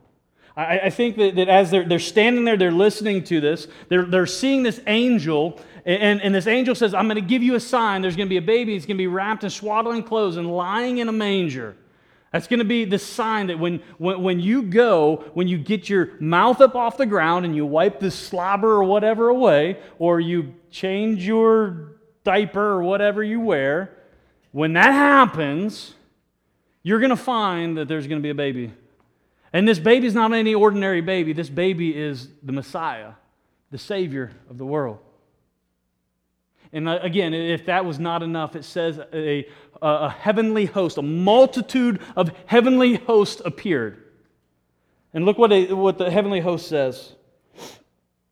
I, 0.56 0.78
I 0.80 0.90
think 0.90 1.16
that, 1.16 1.36
that 1.36 1.48
as 1.48 1.70
they're, 1.70 1.84
they're 1.84 1.98
standing 1.98 2.44
there, 2.44 2.56
they're 2.56 2.70
listening 2.70 3.24
to 3.24 3.40
this, 3.40 3.68
they're, 3.88 4.04
they're 4.04 4.26
seeing 4.26 4.62
this 4.62 4.80
angel, 4.86 5.60
and, 5.84 6.20
and 6.20 6.34
this 6.34 6.46
angel 6.46 6.74
says, 6.74 6.94
I'm 6.94 7.06
going 7.06 7.16
to 7.16 7.20
give 7.20 7.42
you 7.42 7.54
a 7.54 7.60
sign. 7.60 8.02
There's 8.02 8.16
going 8.16 8.26
to 8.28 8.30
be 8.30 8.38
a 8.38 8.42
baby. 8.42 8.72
He's 8.74 8.84
going 8.84 8.96
to 8.96 9.02
be 9.02 9.06
wrapped 9.06 9.44
in 9.44 9.50
swaddling 9.50 10.02
clothes 10.02 10.36
and 10.36 10.50
lying 10.50 10.98
in 10.98 11.08
a 11.08 11.12
manger. 11.12 11.76
That's 12.32 12.46
going 12.46 12.58
to 12.58 12.64
be 12.64 12.84
the 12.84 12.98
sign 12.98 13.46
that 13.46 13.58
when, 13.58 13.80
when, 13.96 14.22
when 14.22 14.40
you 14.40 14.62
go, 14.62 15.24
when 15.32 15.48
you 15.48 15.56
get 15.56 15.88
your 15.88 16.10
mouth 16.20 16.60
up 16.60 16.74
off 16.74 16.98
the 16.98 17.06
ground 17.06 17.46
and 17.46 17.56
you 17.56 17.64
wipe 17.64 18.00
the 18.00 18.10
slobber 18.10 18.70
or 18.70 18.84
whatever 18.84 19.28
away, 19.28 19.78
or 19.98 20.20
you 20.20 20.54
change 20.70 21.26
your 21.26 21.96
diaper 22.24 22.60
or 22.60 22.82
whatever 22.82 23.22
you 23.22 23.40
wear, 23.40 23.90
when 24.52 24.74
that 24.74 24.92
happens, 24.92 25.94
you're 26.82 27.00
going 27.00 27.10
to 27.10 27.16
find 27.16 27.78
that 27.78 27.88
there's 27.88 28.06
going 28.06 28.20
to 28.20 28.22
be 28.22 28.30
a 28.30 28.34
baby. 28.34 28.72
And 29.52 29.66
this 29.66 29.78
baby 29.78 30.06
is 30.06 30.14
not 30.14 30.32
any 30.34 30.54
ordinary 30.54 31.00
baby. 31.00 31.32
This 31.32 31.48
baby 31.48 31.96
is 31.96 32.28
the 32.42 32.52
Messiah, 32.52 33.12
the 33.70 33.78
Savior 33.78 34.32
of 34.50 34.58
the 34.58 34.66
world. 34.66 34.98
And 36.72 36.88
uh, 36.88 36.98
again, 37.02 37.34
if 37.34 37.66
that 37.66 37.84
was 37.84 37.98
not 37.98 38.22
enough, 38.22 38.56
it 38.56 38.64
says 38.64 39.00
a, 39.12 39.46
a 39.80 40.10
heavenly 40.10 40.66
host, 40.66 40.98
a 40.98 41.02
multitude 41.02 42.00
of 42.16 42.30
heavenly 42.46 42.94
hosts 42.94 43.40
appeared. 43.44 44.02
And 45.14 45.24
look 45.24 45.38
what, 45.38 45.52
a, 45.52 45.72
what 45.72 45.98
the 45.98 46.10
heavenly 46.10 46.40
host 46.40 46.68
says. 46.68 47.14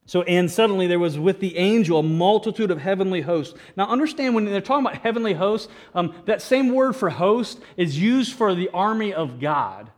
So, 0.08 0.22
and 0.22 0.48
suddenly 0.48 0.86
there 0.86 1.00
was 1.00 1.18
with 1.18 1.40
the 1.40 1.56
angel 1.56 1.98
a 1.98 2.02
multitude 2.02 2.70
of 2.70 2.78
heavenly 2.78 3.22
hosts. 3.22 3.58
Now, 3.76 3.88
understand 3.88 4.36
when 4.36 4.44
they're 4.44 4.60
talking 4.60 4.86
about 4.86 4.98
heavenly 4.98 5.34
hosts, 5.34 5.68
um, 5.94 6.14
that 6.26 6.40
same 6.40 6.72
word 6.72 6.94
for 6.94 7.10
host 7.10 7.58
is 7.76 7.98
used 8.00 8.34
for 8.34 8.54
the 8.54 8.68
army 8.72 9.12
of 9.12 9.40
God. 9.40 9.90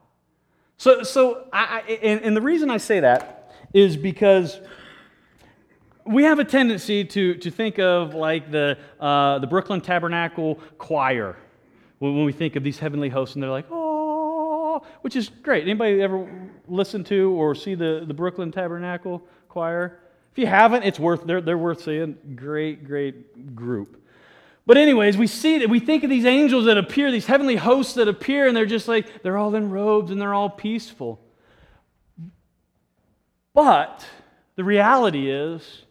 So, 0.79 1.03
so 1.03 1.47
I, 1.53 1.83
I 1.89 1.93
and, 2.03 2.23
and 2.23 2.37
the 2.37 2.41
reason 2.41 2.71
I 2.71 2.79
say 2.79 3.01
that 3.01 3.53
is 3.75 3.99
because 3.99 4.59
we 6.09 6.25
have 6.25 6.39
a 6.39 6.45
tendency 6.45 7.05
to, 7.05 7.35
to 7.35 7.51
think 7.51 7.79
of 7.79 8.15
like 8.15 8.51
the, 8.51 8.79
uh, 8.99 9.39
the 9.39 9.47
Brooklyn 9.47 9.81
Tabernacle 9.81 10.59
Choir 10.79 11.37
when 11.99 12.25
we 12.25 12.33
think 12.33 12.57
of 12.57 12.63
these 12.63 12.79
heavenly 12.79 13.09
hosts, 13.09 13.35
and 13.35 13.43
they're 13.43 13.51
like, 13.51 13.67
oh, 13.71 14.83
which 15.03 15.17
is 15.17 15.29
great. 15.29 15.65
Anybody 15.65 16.01
ever 16.01 16.29
listen 16.69 17.05
to 17.05 17.33
or 17.33 17.55
see 17.55 17.75
the, 17.75 18.05
the 18.07 18.15
Brooklyn 18.15 18.53
Tabernacle 18.53 19.23
Choir? 19.49 20.01
If 20.33 20.39
you 20.39 20.47
haven't, 20.47 20.85
it's 20.85 20.99
worth 20.99 21.25
they're, 21.27 21.41
they're 21.41 21.59
worth 21.59 21.83
seeing. 21.83 22.17
Great, 22.37 22.85
great 22.85 23.57
group. 23.57 24.01
But 24.65 24.77
anyways, 24.77 25.17
we 25.17 25.27
see 25.27 25.59
that 25.59 25.69
we 25.69 25.81
think 25.81 26.05
of 26.05 26.11
these 26.11 26.27
angels 26.27 26.67
that 26.67 26.79
appear, 26.79 27.11
these 27.11 27.27
heavenly 27.27 27.57
hosts 27.57 27.95
that 27.95 28.07
appear, 28.07 28.47
and 28.47 28.57
they're 28.57 28.67
just 28.67 28.87
like 28.87 29.23
they're 29.23 29.39
all 29.39 29.55
in 29.55 29.71
robes 29.71 30.11
and 30.11 30.21
they're 30.21 30.35
all 30.35 30.51
peaceful. 30.51 31.21
But 33.55 34.07
the 34.57 34.65
reality 34.65 35.31
is 35.31 35.85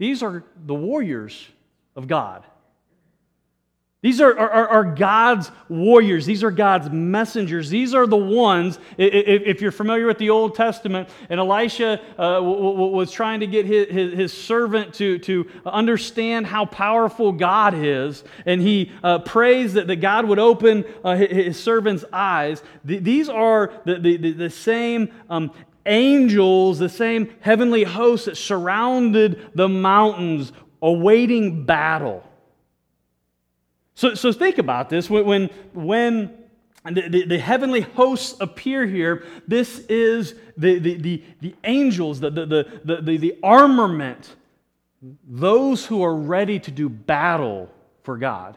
these 0.00 0.22
are 0.22 0.42
the 0.64 0.74
warriors 0.74 1.46
of 1.94 2.08
God. 2.08 2.42
These 4.02 4.22
are, 4.22 4.32
are, 4.38 4.68
are, 4.68 4.84
God's 4.84 5.50
warriors. 5.68 6.24
These 6.24 6.42
are 6.42 6.50
God's 6.50 6.88
messengers. 6.88 7.68
These 7.68 7.92
are 7.92 8.06
the 8.06 8.16
ones, 8.16 8.78
if, 8.96 9.60
you're 9.60 9.70
familiar 9.70 10.06
with 10.06 10.16
the 10.16 10.30
Old 10.30 10.54
Testament, 10.54 11.10
and 11.28 11.38
Elisha 11.38 12.00
uh, 12.18 12.40
was 12.42 13.12
trying 13.12 13.40
to 13.40 13.46
get 13.46 13.66
his, 13.66 14.14
his, 14.14 14.32
servant 14.32 14.94
to, 14.94 15.18
to 15.18 15.46
understand 15.66 16.46
how 16.46 16.64
powerful 16.64 17.30
God 17.30 17.74
is, 17.74 18.24
and 18.46 18.62
he 18.62 18.90
uh, 19.04 19.18
prays 19.18 19.74
that, 19.74 19.86
that 19.88 19.96
God 19.96 20.24
would 20.24 20.38
open 20.38 20.86
uh, 21.04 21.16
his, 21.16 21.62
servant's 21.62 22.06
eyes. 22.10 22.62
these 22.82 23.28
are 23.28 23.70
the, 23.84 23.98
the, 23.98 24.32
the 24.32 24.48
same 24.48 25.12
um, 25.28 25.50
angels, 25.90 26.78
the 26.78 26.88
same 26.88 27.34
heavenly 27.40 27.84
hosts 27.84 28.26
that 28.26 28.36
surrounded 28.36 29.50
the 29.54 29.68
mountains 29.68 30.52
awaiting 30.80 31.66
battle. 31.66 32.24
So, 33.94 34.14
so 34.14 34.32
think 34.32 34.58
about 34.58 34.88
this. 34.88 35.10
When, 35.10 35.50
when 35.74 36.38
the, 36.84 37.08
the, 37.08 37.26
the, 37.26 37.38
heavenly 37.38 37.82
hosts 37.82 38.34
appear 38.40 38.86
here, 38.86 39.26
this 39.46 39.80
is 39.90 40.34
the, 40.56 40.78
the, 40.78 40.94
the, 40.96 41.24
the 41.40 41.54
angels, 41.64 42.20
the, 42.20 42.30
the, 42.30 42.46
the, 42.46 43.02
the, 43.02 43.16
the 43.18 43.38
armament, 43.42 44.34
those 45.28 45.84
who 45.84 46.02
are 46.02 46.14
ready 46.14 46.58
to 46.60 46.70
do 46.70 46.88
battle 46.88 47.70
for 48.02 48.16
God. 48.16 48.56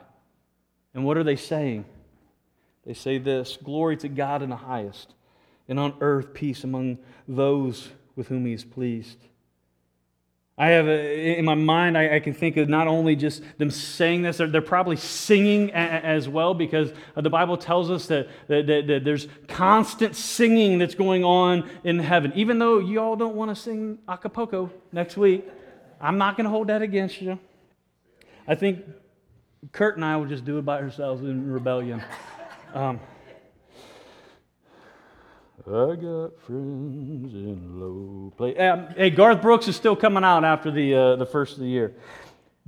And 0.93 1.03
what 1.03 1.17
are 1.17 1.23
they 1.23 1.35
saying? 1.35 1.85
They 2.85 2.93
say 2.93 3.17
this 3.17 3.57
Glory 3.61 3.97
to 3.97 4.07
God 4.07 4.41
in 4.41 4.49
the 4.49 4.55
highest, 4.55 5.13
and 5.67 5.79
on 5.79 5.93
earth 6.01 6.33
peace 6.33 6.63
among 6.63 6.97
those 7.27 7.89
with 8.15 8.27
whom 8.27 8.45
he 8.45 8.53
is 8.53 8.63
pleased. 8.63 9.17
I 10.55 10.67
have 10.69 10.87
a, 10.87 11.37
in 11.37 11.45
my 11.45 11.55
mind, 11.55 11.97
I, 11.97 12.17
I, 12.17 12.19
can 12.19 12.35
think 12.35 12.57
of 12.57 12.69
not 12.69 12.85
only 12.85 13.15
just 13.15 13.41
them 13.57 13.71
saying 13.71 14.21
this, 14.21 14.37
they're, 14.37 14.45
they're 14.45 14.61
probably 14.61 14.97
singing 14.97 15.71
a, 15.71 15.73
as 15.73 16.29
well 16.29 16.53
because 16.53 16.93
the 17.15 17.29
Bible 17.29 17.57
tells 17.57 17.89
us 17.89 18.05
that, 18.07 18.27
that, 18.47 18.67
that, 18.67 18.85
that, 18.85 19.03
there's 19.03 19.27
constant 19.47 20.15
singing 20.15 20.77
that's 20.77 20.93
going 20.93 21.23
on 21.23 21.67
in 21.83 21.97
heaven. 21.97 22.31
Even 22.35 22.59
though 22.59 22.77
you 22.77 23.01
all 23.01 23.15
don't 23.15 23.35
want 23.35 23.49
to 23.49 23.55
sing 23.55 23.97
a 24.07 24.15
cappella 24.15 24.69
next 24.91 25.17
week, 25.17 25.43
I'm 25.99 26.19
not 26.19 26.37
going 26.37 26.45
to 26.45 26.51
hold 26.51 26.67
that 26.67 26.83
against 26.83 27.19
you. 27.19 27.39
I 28.47 28.53
think 28.53 28.85
Kurt 29.71 29.95
and 29.95 30.05
I 30.05 30.17
will 30.17 30.27
just 30.27 30.45
do 30.45 30.59
it 30.59 30.65
by 30.65 30.79
ourselves 30.79 31.23
in 31.23 31.51
rebellion. 31.51 32.03
Um, 32.75 32.99
I 35.65 35.95
got 35.95 36.37
friends 36.41 37.33
in 37.33 37.79
low 37.79 38.33
place. 38.35 38.57
Hey, 38.97 39.09
Garth 39.09 39.41
Brooks 39.41 39.69
is 39.69 39.77
still 39.77 39.95
coming 39.95 40.23
out 40.23 40.43
after 40.43 40.69
the, 40.69 40.93
uh, 40.93 41.15
the 41.15 41.25
first 41.25 41.53
of 41.53 41.59
the 41.59 41.69
year. 41.69 41.95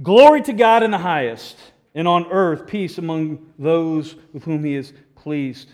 Glory 0.01 0.41
to 0.43 0.53
God 0.53 0.81
in 0.81 0.91
the 0.91 0.97
highest, 0.97 1.57
and 1.93 2.07
on 2.07 2.25
earth 2.31 2.67
peace 2.67 2.97
among 2.97 3.51
those 3.59 4.15
with 4.31 4.43
whom 4.43 4.63
he 4.63 4.75
is 4.75 4.93
pleased. 5.15 5.71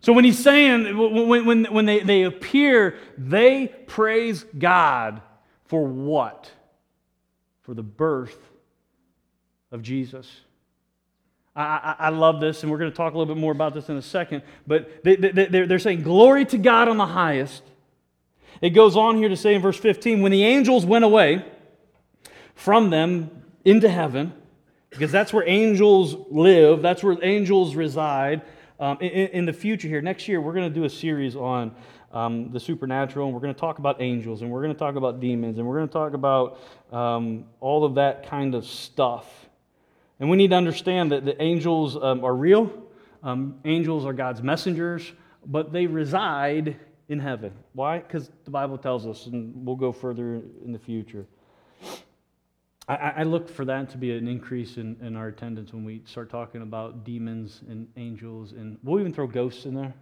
So 0.00 0.12
when 0.12 0.24
he's 0.24 0.38
saying, 0.38 0.96
when, 0.96 1.44
when, 1.44 1.64
when 1.64 1.86
they, 1.86 2.00
they 2.00 2.22
appear, 2.22 2.98
they 3.16 3.66
praise 3.88 4.44
God 4.56 5.20
for 5.64 5.84
what? 5.84 6.52
For 7.62 7.74
the 7.74 7.82
birth 7.82 8.38
of 9.72 9.82
Jesus. 9.82 10.30
I, 11.58 11.96
I, 11.98 12.08
love 12.10 12.40
this, 12.40 12.62
and 12.62 12.70
we're 12.70 12.78
going 12.78 12.90
to 12.90 12.96
talk 12.96 13.14
a 13.14 13.18
little 13.18 13.34
bit 13.34 13.40
more 13.40 13.50
about 13.50 13.74
this 13.74 13.88
in 13.88 13.96
a 13.96 14.02
second. 14.02 14.42
But 14.66 15.02
they, 15.02 15.16
they, 15.16 15.64
they're 15.64 15.78
saying, 15.80 16.02
Glory 16.02 16.44
to 16.46 16.58
God 16.58 16.88
on 16.88 16.98
the 16.98 17.06
highest. 17.06 17.64
It 18.60 18.70
goes 18.70 18.96
on 18.96 19.16
here 19.16 19.28
to 19.28 19.36
say 19.36 19.54
in 19.54 19.62
verse 19.62 19.76
15, 19.76 20.22
when 20.22 20.30
the 20.30 20.44
angels 20.44 20.86
went 20.86 21.04
away 21.04 21.44
from 22.54 22.90
them 22.90 23.42
into 23.64 23.88
heaven, 23.88 24.32
because 24.90 25.10
that's 25.10 25.32
where 25.32 25.46
angels 25.48 26.16
live, 26.30 26.80
that's 26.80 27.02
where 27.02 27.16
angels 27.22 27.74
reside. 27.74 28.42
Um, 28.80 28.98
in, 29.00 29.28
in, 29.28 29.44
the 29.44 29.52
future 29.52 29.88
here, 29.88 30.00
next 30.00 30.28
year, 30.28 30.40
we're 30.40 30.54
going 30.54 30.72
to 30.72 30.74
do 30.74 30.84
a 30.84 30.90
series 30.90 31.34
on 31.34 31.74
um, 32.12 32.52
the 32.52 32.60
supernatural, 32.60 33.26
and 33.26 33.34
we're 33.34 33.40
going 33.40 33.54
to 33.54 33.60
talk 33.60 33.80
about 33.80 34.00
angels, 34.00 34.42
and 34.42 34.50
we're 34.50 34.62
going 34.62 34.72
to 34.72 34.78
talk 34.78 34.94
about 34.94 35.18
demons, 35.18 35.58
and 35.58 35.66
we're 35.66 35.76
going 35.76 35.88
to 35.88 35.92
talk 35.92 36.14
about 36.14 36.60
um, 36.92 37.44
all 37.60 37.84
of 37.84 37.96
that 37.96 38.28
kind 38.28 38.54
of 38.54 38.64
stuff. 38.64 39.47
And 40.20 40.28
we 40.28 40.36
need 40.36 40.50
to 40.50 40.56
understand 40.56 41.12
that 41.12 41.24
the 41.24 41.40
angels 41.40 41.96
um, 41.96 42.24
are 42.24 42.34
real. 42.34 42.72
Um, 43.22 43.60
angels 43.64 44.04
are 44.04 44.12
God's 44.12 44.42
messengers, 44.42 45.12
but 45.46 45.72
they 45.72 45.86
reside 45.86 46.76
in 47.08 47.18
heaven. 47.18 47.52
Why? 47.72 47.98
Because 47.98 48.30
the 48.44 48.50
Bible 48.50 48.78
tells 48.78 49.06
us, 49.06 49.26
and 49.26 49.66
we'll 49.66 49.76
go 49.76 49.92
further 49.92 50.42
in 50.64 50.72
the 50.72 50.78
future. 50.78 51.26
I, 52.88 53.12
I 53.18 53.22
look 53.24 53.48
for 53.48 53.64
that 53.66 53.90
to 53.90 53.98
be 53.98 54.16
an 54.16 54.26
increase 54.26 54.76
in, 54.76 54.96
in 55.02 55.14
our 55.14 55.28
attendance 55.28 55.72
when 55.72 55.84
we 55.84 56.02
start 56.06 56.30
talking 56.30 56.62
about 56.62 57.04
demons 57.04 57.62
and 57.68 57.86
angels, 57.96 58.52
and 58.52 58.78
we'll 58.82 59.00
even 59.00 59.12
throw 59.12 59.26
ghosts 59.26 59.66
in 59.66 59.74
there. 59.74 59.94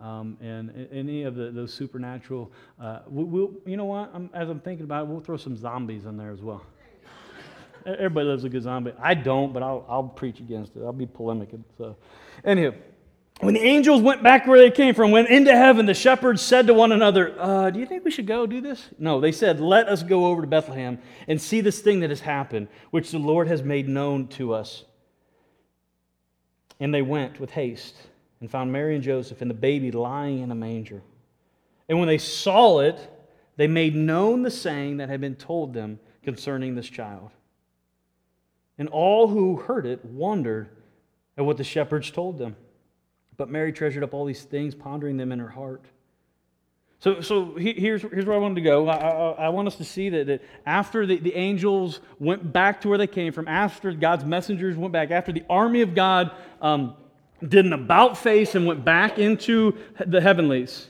Um, 0.00 0.36
and 0.40 0.88
any 0.92 1.24
of 1.24 1.34
the, 1.34 1.50
those 1.50 1.74
supernatural, 1.74 2.52
uh, 2.80 3.00
we, 3.08 3.24
will 3.24 3.52
you 3.66 3.76
know 3.76 3.86
what? 3.86 4.10
I'm, 4.14 4.30
as 4.32 4.48
I'm 4.48 4.60
thinking 4.60 4.84
about 4.84 5.04
it, 5.04 5.08
we'll 5.08 5.20
throw 5.20 5.36
some 5.36 5.56
zombies 5.56 6.04
in 6.04 6.16
there 6.16 6.30
as 6.30 6.40
well. 6.40 6.64
Everybody 7.96 8.26
loves 8.28 8.44
a 8.44 8.48
good 8.48 8.62
zombie. 8.62 8.92
I 9.00 9.14
don't, 9.14 9.52
but 9.52 9.62
I'll, 9.62 9.84
I'll 9.88 10.04
preach 10.04 10.40
against 10.40 10.76
it. 10.76 10.82
I'll 10.82 10.92
be 10.92 11.06
polemic. 11.06 11.50
So, 11.78 11.96
anywho, 12.44 12.74
when 13.40 13.54
the 13.54 13.62
angels 13.62 14.02
went 14.02 14.22
back 14.22 14.46
where 14.46 14.58
they 14.58 14.70
came 14.70 14.94
from, 14.94 15.10
went 15.12 15.28
into 15.28 15.52
heaven, 15.52 15.86
the 15.86 15.94
shepherds 15.94 16.42
said 16.42 16.66
to 16.66 16.74
one 16.74 16.90
another, 16.92 17.34
uh, 17.38 17.70
Do 17.70 17.78
you 17.78 17.86
think 17.86 18.04
we 18.04 18.10
should 18.10 18.26
go 18.26 18.46
do 18.46 18.60
this? 18.60 18.88
No, 18.98 19.20
they 19.20 19.32
said, 19.32 19.60
Let 19.60 19.88
us 19.88 20.02
go 20.02 20.26
over 20.26 20.42
to 20.42 20.48
Bethlehem 20.48 20.98
and 21.28 21.40
see 21.40 21.60
this 21.60 21.80
thing 21.80 22.00
that 22.00 22.10
has 22.10 22.20
happened, 22.20 22.68
which 22.90 23.10
the 23.10 23.18
Lord 23.18 23.46
has 23.46 23.62
made 23.62 23.88
known 23.88 24.26
to 24.28 24.52
us. 24.52 24.84
And 26.80 26.92
they 26.92 27.02
went 27.02 27.38
with 27.38 27.50
haste 27.50 27.96
and 28.40 28.50
found 28.50 28.72
Mary 28.72 28.94
and 28.94 29.04
Joseph 29.04 29.40
and 29.40 29.50
the 29.50 29.54
baby 29.54 29.92
lying 29.92 30.40
in 30.40 30.50
a 30.50 30.54
manger. 30.54 31.02
And 31.88 31.98
when 31.98 32.08
they 32.08 32.18
saw 32.18 32.80
it, 32.80 32.98
they 33.56 33.66
made 33.66 33.94
known 33.94 34.42
the 34.42 34.50
saying 34.50 34.98
that 34.98 35.08
had 35.08 35.20
been 35.20 35.34
told 35.34 35.74
them 35.74 36.00
concerning 36.22 36.74
this 36.74 36.88
child. 36.88 37.30
And 38.78 38.88
all 38.88 39.28
who 39.28 39.56
heard 39.56 39.86
it 39.86 40.04
wondered 40.04 40.68
at 41.36 41.44
what 41.44 41.56
the 41.56 41.64
shepherds 41.64 42.10
told 42.10 42.38
them. 42.38 42.56
But 43.36 43.48
Mary 43.48 43.72
treasured 43.72 44.02
up 44.02 44.14
all 44.14 44.24
these 44.24 44.42
things, 44.42 44.74
pondering 44.74 45.16
them 45.16 45.32
in 45.32 45.38
her 45.38 45.48
heart. 45.48 45.84
So, 47.00 47.20
so 47.20 47.54
here's, 47.54 48.02
here's 48.02 48.26
where 48.26 48.34
I 48.34 48.40
wanted 48.40 48.56
to 48.56 48.60
go. 48.62 48.88
I, 48.88 48.96
I, 48.96 49.30
I 49.30 49.48
want 49.50 49.68
us 49.68 49.76
to 49.76 49.84
see 49.84 50.08
that, 50.08 50.26
that 50.26 50.42
after 50.66 51.06
the, 51.06 51.18
the 51.18 51.34
angels 51.34 52.00
went 52.18 52.52
back 52.52 52.80
to 52.80 52.88
where 52.88 52.98
they 52.98 53.06
came 53.06 53.32
from, 53.32 53.46
after 53.46 53.92
God's 53.92 54.24
messengers 54.24 54.76
went 54.76 54.92
back, 54.92 55.12
after 55.12 55.30
the 55.30 55.44
army 55.48 55.82
of 55.82 55.94
God 55.94 56.32
um, 56.60 56.96
did 57.46 57.64
an 57.64 57.72
about 57.72 58.18
face 58.18 58.56
and 58.56 58.66
went 58.66 58.84
back 58.84 59.18
into 59.18 59.78
the 60.04 60.20
heavenlies, 60.20 60.88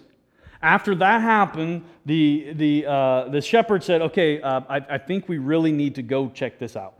after 0.63 0.95
that 0.95 1.21
happened, 1.21 1.85
the, 2.07 2.55
the, 2.55 2.87
uh, 2.87 3.29
the 3.29 3.43
shepherd 3.43 3.85
said, 3.85 4.01
Okay, 4.01 4.41
uh, 4.41 4.63
I, 4.67 4.77
I 4.77 4.99
think 4.99 5.29
we 5.29 5.37
really 5.37 5.73
need 5.73 5.95
to 5.97 6.03
go 6.03 6.31
check 6.31 6.59
this 6.59 6.75
out. 6.75 6.98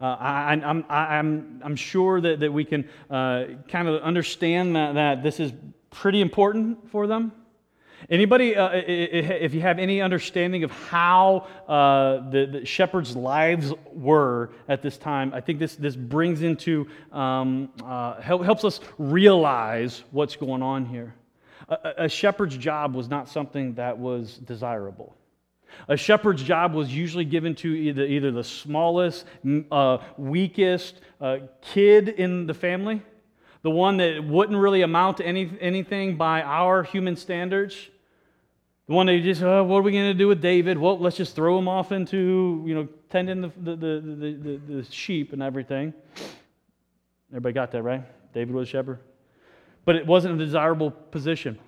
Uh, 0.00 0.16
I, 0.18 0.52
am 0.52 0.62
I'm, 0.64 0.84
I'm, 0.88 1.60
I'm 1.64 1.76
sure 1.76 2.20
that, 2.20 2.40
that 2.40 2.52
we 2.52 2.64
can 2.64 2.88
uh, 3.10 3.44
kind 3.68 3.88
of 3.88 4.00
understand 4.02 4.76
that, 4.76 4.94
that 4.94 5.22
this 5.22 5.40
is 5.40 5.52
pretty 5.90 6.20
important 6.20 6.90
for 6.90 7.06
them. 7.06 7.32
Anybody, 8.08 8.54
uh, 8.54 8.70
if 8.72 9.52
you 9.54 9.60
have 9.60 9.80
any 9.80 10.00
understanding 10.00 10.62
of 10.62 10.70
how 10.70 11.48
uh, 11.66 12.30
the, 12.30 12.46
the, 12.46 12.64
shepherds' 12.64 13.16
lives 13.16 13.72
were 13.92 14.50
at 14.68 14.82
this 14.82 14.96
time, 14.96 15.34
I 15.34 15.40
think 15.40 15.58
this, 15.58 15.74
this 15.74 15.96
brings 15.96 16.42
into, 16.42 16.86
um, 17.10 17.70
uh, 17.84 18.20
help, 18.20 18.44
helps 18.44 18.64
us 18.64 18.80
realize 18.98 20.04
what's 20.12 20.36
going 20.36 20.62
on 20.62 20.86
here. 20.86 21.12
A, 21.68 22.04
a 22.04 22.08
shepherd's 22.08 22.56
job 22.56 22.94
was 22.94 23.08
not 23.08 23.28
something 23.28 23.74
that 23.74 23.98
was 23.98 24.38
desirable. 24.38 25.16
A 25.88 25.96
shepherd's 25.96 26.42
job 26.42 26.74
was 26.74 26.94
usually 26.94 27.24
given 27.24 27.54
to 27.56 27.68
either, 27.68 28.02
either 28.04 28.30
the 28.30 28.44
smallest, 28.44 29.24
uh, 29.70 29.98
weakest 30.16 31.00
uh, 31.20 31.38
kid 31.60 32.08
in 32.08 32.46
the 32.46 32.54
family, 32.54 33.02
the 33.62 33.70
one 33.70 33.96
that 33.98 34.24
wouldn't 34.24 34.58
really 34.58 34.82
amount 34.82 35.18
to 35.18 35.26
any, 35.26 35.50
anything 35.60 36.16
by 36.16 36.42
our 36.42 36.82
human 36.82 37.16
standards. 37.16 37.88
The 38.86 38.94
one 38.94 39.06
that 39.06 39.20
just, 39.22 39.42
oh, 39.42 39.64
what 39.64 39.78
are 39.78 39.82
we 39.82 39.92
going 39.92 40.12
to 40.12 40.14
do 40.14 40.28
with 40.28 40.40
David? 40.40 40.78
Well, 40.78 40.98
let's 40.98 41.16
just 41.16 41.34
throw 41.36 41.58
him 41.58 41.68
off 41.68 41.92
into, 41.92 42.64
you 42.66 42.74
know, 42.74 42.88
tending 43.10 43.42
the, 43.42 43.52
the, 43.58 43.76
the, 43.76 44.00
the, 44.42 44.74
the 44.74 44.86
sheep 44.90 45.34
and 45.34 45.42
everything. 45.42 45.92
Everybody 47.30 47.52
got 47.52 47.70
that, 47.72 47.82
right? 47.82 48.02
David 48.32 48.54
was 48.54 48.68
a 48.68 48.70
shepherd. 48.70 49.00
But 49.84 49.96
it 49.96 50.06
wasn't 50.06 50.40
a 50.40 50.44
desirable 50.44 50.90
position. 50.90 51.58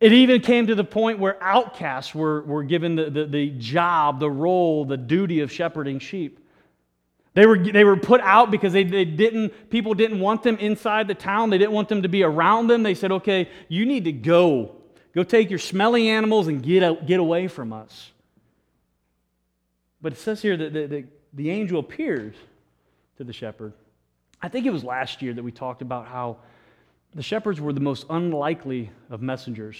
It 0.00 0.12
even 0.12 0.40
came 0.40 0.66
to 0.66 0.74
the 0.74 0.84
point 0.84 1.18
where 1.18 1.42
outcasts 1.42 2.14
were, 2.14 2.42
were 2.42 2.62
given 2.62 2.96
the, 2.96 3.10
the, 3.10 3.24
the 3.24 3.50
job, 3.50 4.20
the 4.20 4.30
role, 4.30 4.84
the 4.84 4.96
duty 4.96 5.40
of 5.40 5.50
shepherding 5.50 5.98
sheep. 5.98 6.38
They 7.34 7.46
were, 7.46 7.56
they 7.56 7.84
were 7.84 7.96
put 7.96 8.20
out 8.20 8.50
because 8.50 8.72
they, 8.72 8.84
they 8.84 9.06
didn't, 9.06 9.70
people 9.70 9.94
didn't 9.94 10.20
want 10.20 10.42
them 10.42 10.58
inside 10.58 11.08
the 11.08 11.14
town. 11.14 11.50
They 11.50 11.58
didn't 11.58 11.72
want 11.72 11.88
them 11.88 12.02
to 12.02 12.08
be 12.08 12.22
around 12.22 12.66
them. 12.66 12.82
They 12.82 12.94
said, 12.94 13.10
okay, 13.12 13.48
you 13.68 13.86
need 13.86 14.04
to 14.04 14.12
go. 14.12 14.76
Go 15.14 15.22
take 15.22 15.48
your 15.48 15.58
smelly 15.58 16.08
animals 16.08 16.48
and 16.48 16.62
get, 16.62 16.82
out, 16.82 17.06
get 17.06 17.20
away 17.20 17.48
from 17.48 17.72
us. 17.72 18.10
But 20.02 20.12
it 20.12 20.18
says 20.18 20.42
here 20.42 20.56
that 20.56 20.72
the, 20.72 20.86
the, 20.86 21.04
the 21.32 21.50
angel 21.50 21.78
appears 21.78 22.34
to 23.16 23.24
the 23.24 23.32
shepherd. 23.32 23.72
I 24.42 24.48
think 24.48 24.66
it 24.66 24.70
was 24.70 24.84
last 24.84 25.22
year 25.22 25.32
that 25.32 25.42
we 25.42 25.52
talked 25.52 25.80
about 25.80 26.06
how 26.06 26.38
the 27.14 27.22
shepherds 27.22 27.60
were 27.60 27.72
the 27.72 27.80
most 27.80 28.06
unlikely 28.08 28.90
of 29.10 29.22
messengers 29.22 29.76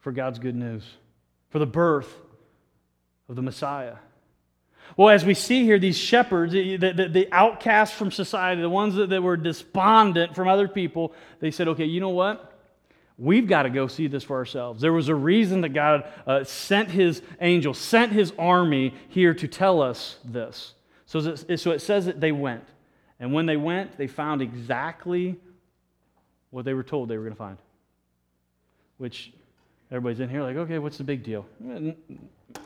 for 0.00 0.12
God's 0.12 0.38
good 0.38 0.54
news, 0.54 0.84
for 1.50 1.58
the 1.58 1.66
birth 1.66 2.12
of 3.28 3.36
the 3.36 3.42
Messiah. 3.42 3.96
Well, 4.96 5.10
as 5.10 5.24
we 5.24 5.34
see 5.34 5.64
here, 5.64 5.78
these 5.78 5.96
shepherds, 5.96 6.52
the, 6.52 6.76
the, 6.76 7.08
the 7.08 7.28
outcasts 7.32 7.96
from 7.96 8.10
society, 8.10 8.60
the 8.60 8.68
ones 8.68 8.96
that, 8.96 9.10
that 9.10 9.22
were 9.22 9.36
despondent 9.36 10.34
from 10.34 10.48
other 10.48 10.68
people, 10.68 11.14
they 11.38 11.50
said, 11.50 11.68
okay, 11.68 11.84
you 11.84 12.00
know 12.00 12.08
what? 12.08 12.58
We've 13.16 13.46
got 13.46 13.64
to 13.64 13.70
go 13.70 13.86
see 13.86 14.06
this 14.06 14.24
for 14.24 14.36
ourselves. 14.36 14.80
There 14.80 14.92
was 14.92 15.08
a 15.08 15.14
reason 15.14 15.60
that 15.60 15.70
God 15.70 16.10
uh, 16.26 16.42
sent 16.44 16.90
his 16.90 17.22
angel, 17.40 17.74
sent 17.74 18.12
his 18.12 18.32
army 18.38 18.94
here 19.08 19.34
to 19.34 19.46
tell 19.46 19.82
us 19.82 20.16
this. 20.24 20.74
So, 21.04 21.34
so 21.34 21.70
it 21.70 21.80
says 21.80 22.06
that 22.06 22.20
they 22.20 22.32
went. 22.32 22.64
And 23.20 23.34
when 23.34 23.44
they 23.44 23.58
went, 23.58 23.98
they 23.98 24.06
found 24.06 24.40
exactly 24.40 25.36
what 26.50 26.64
they 26.64 26.74
were 26.74 26.82
told 26.82 27.08
they 27.08 27.16
were 27.16 27.24
going 27.24 27.34
to 27.34 27.38
find. 27.38 27.58
Which 28.98 29.32
everybody's 29.90 30.20
in 30.20 30.28
here 30.28 30.42
like, 30.42 30.56
okay, 30.56 30.78
what's 30.78 30.98
the 30.98 31.04
big 31.04 31.22
deal? 31.22 31.46
Eh, 31.68 31.92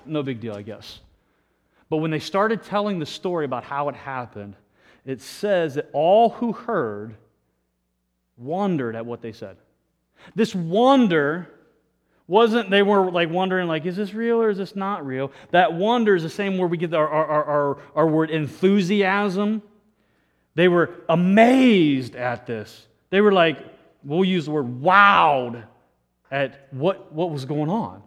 no 0.07 0.23
big 0.23 0.41
deal, 0.41 0.55
I 0.55 0.62
guess. 0.62 1.00
But 1.88 1.99
when 1.99 2.11
they 2.11 2.19
started 2.19 2.62
telling 2.62 2.99
the 2.99 3.07
story 3.07 3.45
about 3.45 3.64
how 3.64 3.88
it 3.88 3.95
happened, 3.95 4.57
it 5.05 5.21
says 5.21 5.75
that 5.75 5.91
all 5.93 6.31
who 6.31 6.53
heard 6.53 7.14
wondered 8.37 8.97
at 8.97 9.07
what 9.07 9.21
they 9.21 9.33
said. 9.33 9.57
This 10.35 10.55
wonder 10.55 11.50
wasn't 12.26 12.71
they 12.71 12.83
were 12.83 13.11
like 13.11 13.29
wondering 13.29 13.69
like 13.69 13.85
is 13.85 13.97
this 13.97 14.14
real 14.14 14.41
or 14.41 14.49
is 14.49 14.57
this 14.57 14.75
not 14.75 15.05
real 15.05 15.31
that 15.50 15.75
wonder 15.75 16.14
is 16.14 16.23
the 16.23 16.31
same 16.31 16.57
where 16.57 16.67
we 16.67 16.79
get 16.79 16.95
our, 16.95 17.07
our, 17.07 17.45
our, 17.45 17.79
our 17.95 18.07
word 18.07 18.31
enthusiasm 18.31 19.62
they 20.55 20.67
were 20.67 20.91
amazed 21.11 22.17
at 22.17 22.47
this 22.47 22.87
they 23.11 23.21
were 23.21 23.33
like 23.33 23.59
we'll 24.05 24.25
use 24.25 24.45
the 24.45 24.51
word 24.51 24.81
wowed 24.81 25.65
at 26.31 26.69
what, 26.73 27.13
what 27.13 27.31
was 27.31 27.45
going 27.45 27.71
on 27.71 28.03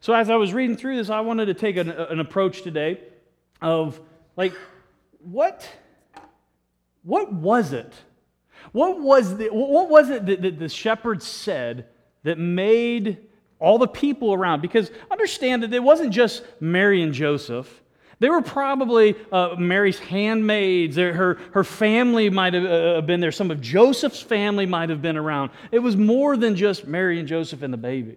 so 0.00 0.12
as 0.12 0.30
i 0.30 0.36
was 0.36 0.52
reading 0.52 0.76
through 0.76 0.96
this 0.96 1.10
i 1.10 1.20
wanted 1.20 1.46
to 1.46 1.54
take 1.54 1.76
an, 1.76 1.90
an 1.90 2.20
approach 2.20 2.62
today 2.62 3.00
of 3.60 4.00
like 4.36 4.54
what 5.20 5.68
what 7.02 7.32
was 7.32 7.72
it 7.72 7.92
what 8.70 9.00
was, 9.00 9.36
the, 9.36 9.48
what 9.48 9.90
was 9.90 10.10
it 10.10 10.26
that, 10.26 10.42
that 10.42 10.58
the 10.58 10.68
shepherds 10.68 11.26
said 11.26 11.86
that 12.22 12.38
made 12.38 13.18
all 13.58 13.78
the 13.78 13.88
people 13.88 14.32
around? 14.32 14.62
Because 14.62 14.90
understand 15.10 15.62
that 15.62 15.72
it 15.72 15.82
wasn't 15.82 16.12
just 16.12 16.44
Mary 16.60 17.02
and 17.02 17.12
Joseph. 17.12 17.81
They 18.22 18.30
were 18.30 18.40
probably 18.40 19.16
uh, 19.32 19.56
Mary's 19.58 19.98
handmaids. 19.98 20.94
Her, 20.94 21.40
her 21.54 21.64
family 21.64 22.30
might 22.30 22.54
have 22.54 22.64
uh, 22.64 23.00
been 23.00 23.18
there. 23.18 23.32
Some 23.32 23.50
of 23.50 23.60
Joseph's 23.60 24.20
family 24.20 24.64
might 24.64 24.90
have 24.90 25.02
been 25.02 25.16
around. 25.16 25.50
It 25.72 25.80
was 25.80 25.96
more 25.96 26.36
than 26.36 26.54
just 26.54 26.86
Mary 26.86 27.18
and 27.18 27.26
Joseph 27.26 27.62
and 27.62 27.74
the 27.74 27.78
baby. 27.78 28.14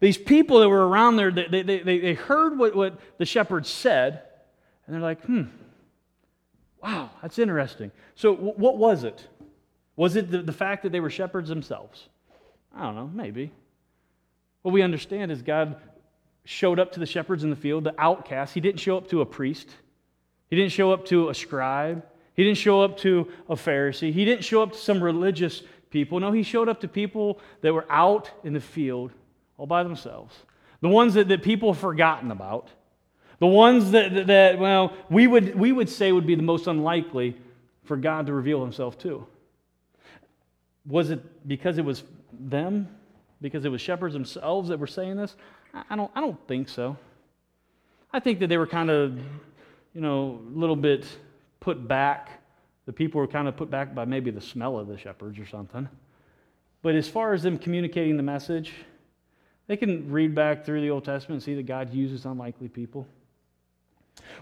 These 0.00 0.18
people 0.18 0.58
that 0.58 0.68
were 0.68 0.88
around 0.88 1.14
there, 1.14 1.30
they, 1.30 1.62
they, 1.62 1.78
they, 1.78 1.98
they 2.00 2.14
heard 2.14 2.58
what, 2.58 2.74
what 2.74 2.98
the 3.18 3.24
shepherds 3.24 3.70
said, 3.70 4.20
and 4.84 4.96
they're 4.96 5.00
like, 5.00 5.22
hmm, 5.22 5.44
wow, 6.82 7.08
that's 7.22 7.38
interesting. 7.38 7.92
So, 8.16 8.34
w- 8.34 8.54
what 8.56 8.78
was 8.78 9.04
it? 9.04 9.28
Was 9.94 10.16
it 10.16 10.28
the, 10.28 10.42
the 10.42 10.52
fact 10.52 10.82
that 10.82 10.90
they 10.90 10.98
were 10.98 11.08
shepherds 11.08 11.48
themselves? 11.48 12.08
I 12.74 12.82
don't 12.82 12.96
know, 12.96 13.10
maybe. 13.14 13.52
What 14.62 14.72
we 14.72 14.82
understand 14.82 15.30
is 15.30 15.40
God 15.40 15.76
showed 16.44 16.78
up 16.78 16.92
to 16.92 17.00
the 17.00 17.06
shepherds 17.06 17.44
in 17.44 17.50
the 17.50 17.56
field, 17.56 17.84
the 17.84 17.94
outcasts. 17.98 18.54
He 18.54 18.60
didn't 18.60 18.80
show 18.80 18.96
up 18.96 19.08
to 19.08 19.20
a 19.20 19.26
priest, 19.26 19.68
He 20.48 20.56
didn't 20.56 20.72
show 20.72 20.92
up 20.92 21.06
to 21.06 21.28
a 21.28 21.34
scribe, 21.34 22.04
He 22.34 22.44
didn't 22.44 22.58
show 22.58 22.82
up 22.82 22.98
to 22.98 23.28
a 23.48 23.54
Pharisee, 23.54 24.12
He 24.12 24.24
didn't 24.24 24.44
show 24.44 24.62
up 24.62 24.72
to 24.72 24.78
some 24.78 25.02
religious 25.02 25.62
people. 25.90 26.20
No, 26.20 26.32
He 26.32 26.42
showed 26.42 26.68
up 26.68 26.80
to 26.80 26.88
people 26.88 27.40
that 27.62 27.72
were 27.72 27.86
out 27.88 28.30
in 28.42 28.52
the 28.52 28.60
field 28.60 29.12
all 29.56 29.66
by 29.66 29.82
themselves. 29.82 30.34
The 30.80 30.88
ones 30.88 31.14
that, 31.14 31.28
that 31.28 31.42
people 31.42 31.72
have 31.72 31.80
forgotten 31.80 32.30
about. 32.30 32.68
The 33.38 33.46
ones 33.46 33.90
that, 33.92 34.14
that, 34.14 34.26
that, 34.26 34.58
well, 34.58 34.92
we 35.08 35.26
would, 35.26 35.54
we 35.54 35.72
would 35.72 35.88
say 35.88 36.12
would 36.12 36.26
be 36.26 36.34
the 36.34 36.42
most 36.42 36.66
unlikely 36.66 37.36
for 37.84 37.96
God 37.96 38.26
to 38.26 38.32
reveal 38.32 38.60
himself 38.60 38.98
to. 38.98 39.26
Was 40.86 41.10
it 41.10 41.48
because 41.48 41.78
it 41.78 41.84
was 41.84 42.02
them? 42.32 42.88
Because 43.40 43.64
it 43.64 43.70
was 43.70 43.80
shepherds 43.80 44.14
themselves 44.14 44.68
that 44.68 44.78
were 44.78 44.86
saying 44.86 45.16
this? 45.16 45.36
I 45.90 45.96
don't, 45.96 46.10
I 46.14 46.20
don't 46.20 46.38
think 46.46 46.68
so. 46.68 46.96
I 48.12 48.20
think 48.20 48.38
that 48.40 48.46
they 48.46 48.58
were 48.58 48.66
kind 48.66 48.90
of, 48.90 49.18
you 49.92 50.00
know, 50.00 50.40
a 50.54 50.58
little 50.58 50.76
bit 50.76 51.06
put 51.60 51.88
back. 51.88 52.42
The 52.86 52.92
people 52.92 53.20
were 53.20 53.26
kind 53.26 53.48
of 53.48 53.56
put 53.56 53.70
back 53.70 53.94
by 53.94 54.04
maybe 54.04 54.30
the 54.30 54.40
smell 54.40 54.78
of 54.78 54.86
the 54.86 54.96
shepherds 54.96 55.38
or 55.38 55.46
something. 55.46 55.88
But 56.82 56.94
as 56.94 57.08
far 57.08 57.32
as 57.32 57.42
them 57.42 57.58
communicating 57.58 58.16
the 58.16 58.22
message, 58.22 58.72
they 59.66 59.76
can 59.76 60.12
read 60.12 60.34
back 60.34 60.64
through 60.64 60.82
the 60.82 60.90
Old 60.90 61.04
Testament 61.04 61.38
and 61.38 61.42
see 61.42 61.54
that 61.54 61.66
God 61.66 61.92
uses 61.92 62.24
unlikely 62.26 62.68
people. 62.68 63.06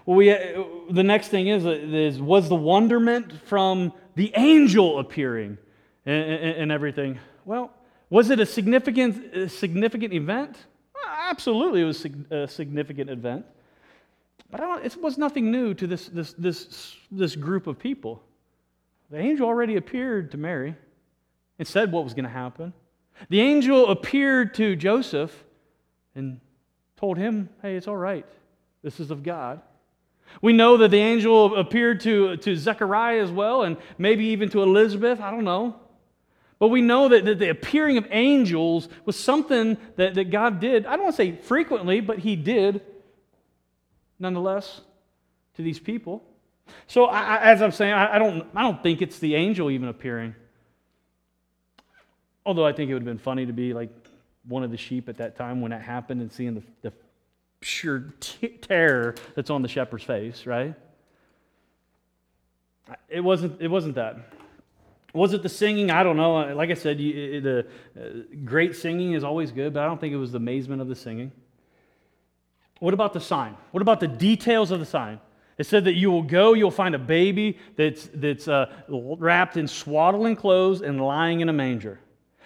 Well, 0.05 0.17
we, 0.17 0.31
uh, 0.31 0.63
the 0.91 1.03
next 1.03 1.29
thing 1.29 1.47
is, 1.47 1.65
uh, 1.65 1.69
is 1.69 2.21
was 2.21 2.49
the 2.49 2.55
wonderment 2.55 3.31
from 3.47 3.93
the 4.15 4.31
angel 4.35 4.99
appearing 4.99 5.57
and, 6.05 6.31
and, 6.31 6.57
and 6.57 6.71
everything. 6.71 7.19
Well, 7.45 7.71
was 8.09 8.29
it 8.29 8.39
a 8.39 8.45
significant, 8.45 9.35
a 9.35 9.49
significant 9.49 10.13
event? 10.13 10.57
Absolutely, 11.07 11.81
it 11.81 11.85
was 11.85 12.05
a 12.31 12.47
significant 12.47 13.09
event. 13.09 13.45
But 14.49 14.85
it 14.85 15.01
was 15.01 15.17
nothing 15.17 15.49
new 15.51 15.73
to 15.73 15.87
this, 15.87 16.07
this, 16.07 16.33
this, 16.33 16.95
this 17.11 17.35
group 17.35 17.65
of 17.65 17.79
people. 17.79 18.21
The 19.09 19.17
angel 19.17 19.47
already 19.47 19.77
appeared 19.77 20.31
to 20.31 20.37
Mary 20.37 20.75
and 21.57 21.67
said 21.67 21.91
what 21.91 22.03
was 22.03 22.13
going 22.13 22.25
to 22.25 22.31
happen. 22.31 22.73
The 23.29 23.41
angel 23.41 23.89
appeared 23.89 24.53
to 24.55 24.75
Joseph 24.75 25.43
and 26.15 26.39
told 26.97 27.17
him, 27.17 27.49
hey, 27.61 27.75
it's 27.75 27.87
all 27.87 27.97
right. 27.97 28.25
This 28.83 28.99
is 28.99 29.11
of 29.11 29.23
God. 29.23 29.61
We 30.41 30.53
know 30.53 30.77
that 30.77 30.89
the 30.89 30.99
angel 30.99 31.55
appeared 31.57 31.99
to, 32.01 32.37
to 32.37 32.55
Zechariah 32.55 33.21
as 33.21 33.31
well, 33.31 33.63
and 33.63 33.77
maybe 33.97 34.25
even 34.25 34.49
to 34.49 34.63
Elizabeth. 34.63 35.19
I 35.19 35.31
don't 35.31 35.43
know. 35.43 35.75
But 36.59 36.69
we 36.69 36.81
know 36.81 37.09
that, 37.09 37.25
that 37.25 37.39
the 37.39 37.49
appearing 37.49 37.97
of 37.97 38.07
angels 38.09 38.87
was 39.05 39.17
something 39.17 39.77
that, 39.95 40.15
that 40.15 40.29
God 40.29 40.59
did. 40.59 40.85
I 40.85 40.95
don't 40.95 41.03
want 41.03 41.15
to 41.15 41.17
say 41.17 41.35
frequently, 41.35 41.99
but 41.99 42.19
He 42.19 42.35
did 42.35 42.81
nonetheless 44.19 44.81
to 45.55 45.61
these 45.61 45.79
people. 45.79 46.23
So, 46.87 47.05
I, 47.05 47.37
as 47.51 47.61
I'm 47.61 47.71
saying, 47.71 47.93
I, 47.93 48.15
I, 48.15 48.19
don't, 48.19 48.47
I 48.55 48.61
don't 48.61 48.81
think 48.81 49.01
it's 49.01 49.19
the 49.19 49.35
angel 49.35 49.69
even 49.69 49.89
appearing. 49.89 50.35
Although 52.45 52.65
I 52.65 52.73
think 52.73 52.89
it 52.89 52.93
would 52.93 53.01
have 53.01 53.07
been 53.07 53.17
funny 53.17 53.45
to 53.45 53.53
be 53.53 53.73
like 53.73 53.89
one 54.47 54.63
of 54.63 54.71
the 54.71 54.77
sheep 54.77 55.09
at 55.09 55.17
that 55.17 55.35
time 55.35 55.61
when 55.61 55.71
that 55.71 55.81
happened 55.81 56.21
and 56.21 56.31
seeing 56.31 56.55
the, 56.55 56.63
the 56.81 56.93
pure 57.59 58.13
t- 58.19 58.49
terror 58.49 59.15
that's 59.35 59.49
on 59.49 59.61
the 59.61 59.67
shepherd's 59.67 60.03
face, 60.03 60.45
right? 60.45 60.75
It 63.07 63.21
wasn't, 63.21 63.61
it 63.61 63.69
wasn't 63.69 63.95
that. 63.95 64.17
Was 65.13 65.33
it 65.33 65.43
the 65.43 65.49
singing? 65.49 65.91
I 65.91 66.01
don't 66.01 66.17
know. 66.17 66.53
Like 66.55 66.71
I 66.71 66.73
said, 66.73 66.99
you, 66.99 67.39
the 67.39 67.67
uh, 67.95 68.03
great 68.43 68.75
singing 68.75 69.13
is 69.13 69.23
always 69.23 69.51
good, 69.51 69.73
but 69.73 69.83
I 69.83 69.85
don't 69.85 70.01
think 70.01 70.13
it 70.13 70.17
was 70.17 70.31
the 70.31 70.37
amazement 70.37 70.81
of 70.81 70.87
the 70.87 70.95
singing. 70.95 71.31
What 72.79 72.95
about 72.95 73.13
the 73.13 73.21
sign? 73.21 73.55
What 73.71 73.81
about 73.81 73.99
the 73.99 74.07
details 74.07 74.71
of 74.71 74.79
the 74.79 74.85
sign? 74.85 75.19
It 75.57 75.67
said 75.67 75.85
that 75.85 75.93
you 75.93 76.09
will 76.09 76.23
go, 76.23 76.53
you'll 76.53 76.71
find 76.71 76.95
a 76.95 76.99
baby 76.99 77.59
that's, 77.75 78.09
that's 78.13 78.47
uh, 78.47 78.73
wrapped 78.89 79.55
in 79.55 79.67
swaddling 79.67 80.35
clothes 80.35 80.81
and 80.81 80.99
lying 80.99 81.41
in 81.41 81.49
a 81.49 81.53
manger. 81.53 81.99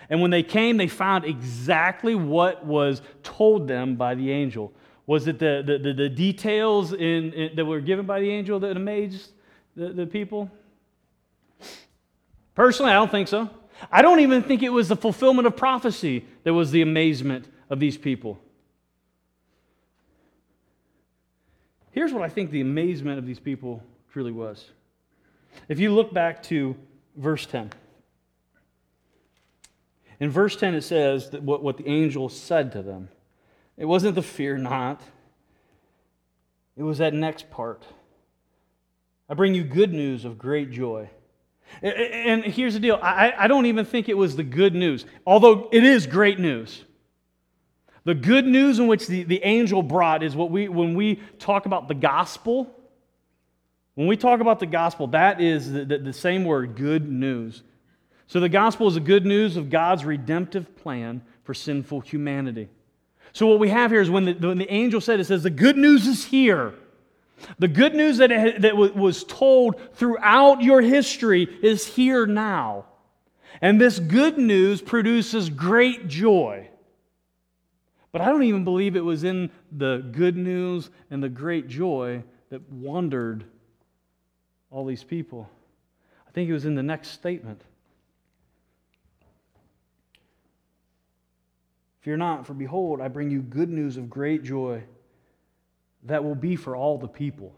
And 0.09 0.21
when 0.21 0.29
they 0.29 0.43
came, 0.43 0.77
they 0.77 0.87
found 0.87 1.23
exactly 1.23 2.15
what 2.15 2.65
was 2.65 3.01
told 3.23 3.67
them 3.67 3.95
by 3.95 4.15
the 4.15 4.29
angel. 4.29 4.73
Was 5.05 5.27
it 5.27 5.39
the, 5.39 5.63
the, 5.65 5.77
the, 5.77 5.93
the 5.93 6.09
details 6.09 6.91
in, 6.91 7.31
in, 7.33 7.55
that 7.55 7.65
were 7.65 7.79
given 7.79 8.05
by 8.05 8.19
the 8.19 8.29
angel 8.29 8.59
that 8.59 8.75
amazed 8.75 9.31
the, 9.75 9.89
the 9.89 10.05
people? 10.05 10.51
Personally, 12.57 12.91
I 12.91 12.95
don't 12.95 13.11
think 13.11 13.27
so. 13.27 13.51
I 13.91 14.01
don't 14.01 14.19
even 14.19 14.41
think 14.41 14.63
it 14.63 14.69
was 14.69 14.87
the 14.87 14.95
fulfillment 14.95 15.45
of 15.45 15.55
prophecy 15.55 16.25
that 16.43 16.55
was 16.55 16.71
the 16.71 16.81
amazement 16.81 17.45
of 17.69 17.79
these 17.79 17.99
people. 17.99 18.39
Here's 21.91 22.11
what 22.11 22.23
I 22.23 22.29
think 22.29 22.49
the 22.49 22.61
amazement 22.61 23.19
of 23.19 23.27
these 23.27 23.39
people 23.39 23.83
truly 24.11 24.31
was. 24.31 24.71
If 25.69 25.79
you 25.79 25.93
look 25.93 26.11
back 26.11 26.41
to 26.43 26.75
verse 27.15 27.45
10, 27.45 27.73
in 30.19 30.31
verse 30.31 30.55
10 30.55 30.73
it 30.73 30.81
says 30.81 31.29
that 31.29 31.43
what, 31.43 31.61
what 31.61 31.77
the 31.77 31.87
angel 31.87 32.27
said 32.27 32.71
to 32.71 32.81
them. 32.81 33.09
It 33.77 33.85
wasn't 33.85 34.15
the 34.15 34.23
fear 34.23 34.57
not, 34.57 35.03
it 36.75 36.81
was 36.81 36.97
that 36.97 37.13
next 37.13 37.51
part. 37.51 37.83
I 39.29 39.35
bring 39.35 39.53
you 39.53 39.63
good 39.63 39.93
news 39.93 40.25
of 40.25 40.39
great 40.39 40.71
joy 40.71 41.11
and 41.81 42.43
here's 42.43 42.73
the 42.73 42.79
deal 42.79 42.99
I, 43.01 43.33
I 43.37 43.47
don't 43.47 43.65
even 43.65 43.85
think 43.85 44.09
it 44.09 44.17
was 44.17 44.35
the 44.35 44.43
good 44.43 44.73
news, 44.73 45.05
although 45.25 45.69
it 45.71 45.83
is 45.83 46.07
great 46.07 46.39
news. 46.39 46.83
The 48.03 48.15
good 48.15 48.45
news 48.47 48.79
in 48.79 48.87
which 48.87 49.07
the, 49.07 49.23
the 49.23 49.43
angel 49.43 49.83
brought 49.83 50.23
is 50.23 50.35
what 50.35 50.49
we, 50.49 50.69
when 50.69 50.95
we 50.95 51.21
talk 51.39 51.65
about 51.65 51.87
the 51.87 51.93
gospel, 51.93 52.73
When 53.97 54.05
we 54.05 54.15
talk 54.15 54.41
about 54.41 54.59
the 54.59 54.67
gospel, 54.67 55.07
that 55.07 55.41
is 55.41 55.71
the, 55.71 55.83
the, 55.83 55.97
the 55.97 56.13
same 56.13 56.45
word, 56.45 56.75
good 56.75 57.09
news. 57.09 57.63
So 58.27 58.39
the 58.39 58.47
gospel 58.47 58.87
is 58.87 58.93
the 58.93 58.99
good 58.99 59.25
news 59.25 59.57
of 59.57 59.71
God's 59.71 60.05
redemptive 60.05 60.75
plan 60.75 61.23
for 61.43 61.55
sinful 61.55 62.01
humanity. 62.01 62.69
So 63.33 63.47
what 63.47 63.57
we 63.57 63.69
have 63.69 63.89
here 63.89 64.01
is 64.01 64.11
when 64.11 64.25
the, 64.25 64.33
when 64.33 64.59
the 64.59 64.71
angel 64.71 65.01
said, 65.01 65.19
it 65.19 65.25
says, 65.25 65.41
the 65.41 65.49
good 65.49 65.77
news 65.77 66.05
is 66.05 66.25
here. 66.25 66.75
The 67.59 67.67
good 67.67 67.93
news 67.95 68.17
that, 68.17 68.31
it, 68.31 68.61
that 68.61 68.75
was 68.75 69.23
told 69.23 69.95
throughout 69.95 70.61
your 70.61 70.81
history 70.81 71.43
is 71.61 71.85
here 71.85 72.25
now. 72.25 72.85
And 73.61 73.79
this 73.79 73.99
good 73.99 74.37
news 74.37 74.81
produces 74.81 75.49
great 75.49 76.07
joy. 76.07 76.69
But 78.11 78.21
I 78.21 78.25
don't 78.25 78.43
even 78.43 78.63
believe 78.63 78.95
it 78.95 79.03
was 79.03 79.23
in 79.23 79.51
the 79.71 79.97
good 80.11 80.37
news 80.37 80.89
and 81.11 81.21
the 81.21 81.29
great 81.29 81.67
joy 81.67 82.23
that 82.49 82.67
wandered 82.71 83.45
all 84.71 84.85
these 84.85 85.03
people. 85.03 85.49
I 86.27 86.31
think 86.31 86.49
it 86.49 86.53
was 86.53 86.65
in 86.65 86.75
the 86.75 86.83
next 86.83 87.09
statement. 87.09 87.61
Fear 92.01 92.17
not, 92.17 92.47
for 92.47 92.53
behold, 92.53 93.01
I 93.01 93.07
bring 93.07 93.29
you 93.29 93.41
good 93.41 93.69
news 93.69 93.97
of 93.97 94.09
great 94.09 94.43
joy 94.43 94.83
that 96.07 96.23
will 96.23 96.35
be 96.35 96.55
for 96.55 96.75
all 96.75 96.97
the 96.97 97.07
people. 97.07 97.53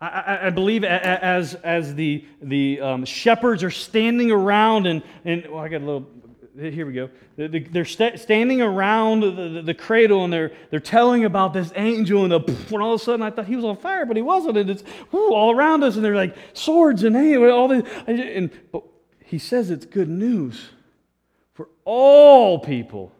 I, 0.00 0.46
I, 0.48 0.50
believe 0.50 0.84
as, 0.84 1.54
as 1.54 1.94
the, 1.94 2.26
the 2.42 2.80
um, 2.80 3.04
shepherds 3.04 3.62
are 3.62 3.70
standing 3.70 4.30
around, 4.30 4.86
and, 4.86 5.02
and 5.24 5.46
I 5.46 5.68
got 5.68 5.80
a 5.80 5.84
little, 5.84 6.06
here 6.58 6.84
we 6.84 6.92
go. 6.92 7.08
They're 7.36 7.84
st- 7.84 8.20
standing 8.20 8.60
around 8.60 9.20
the, 9.20 9.30
the, 9.30 9.62
the, 9.62 9.74
cradle 9.74 10.24
and 10.24 10.32
they're, 10.32 10.52
they're 10.70 10.80
telling 10.80 11.24
about 11.24 11.54
this 11.54 11.72
angel, 11.74 12.24
and, 12.24 12.32
the, 12.32 12.40
and 12.74 12.82
all 12.82 12.94
of 12.94 13.00
a 13.00 13.04
sudden 13.04 13.22
I 13.22 13.30
thought 13.30 13.46
he 13.46 13.56
was 13.56 13.64
on 13.64 13.76
fire, 13.78 14.04
but 14.04 14.16
he 14.16 14.22
wasn't. 14.22 14.58
And 14.58 14.68
it's 14.68 14.82
whoo, 15.10 15.32
all 15.32 15.52
around 15.52 15.82
us, 15.82 15.96
and 15.96 16.04
they're 16.04 16.16
like 16.16 16.36
swords 16.52 17.02
and 17.02 17.16
hey, 17.16 17.36
all 17.36 17.68
this. 17.68 17.88
And, 18.06 18.50
but 18.72 18.82
he 19.24 19.38
says 19.38 19.70
it's 19.70 19.86
good 19.86 20.10
news 20.10 20.68
for 21.54 21.70
all 21.84 22.58
people. 22.58 23.13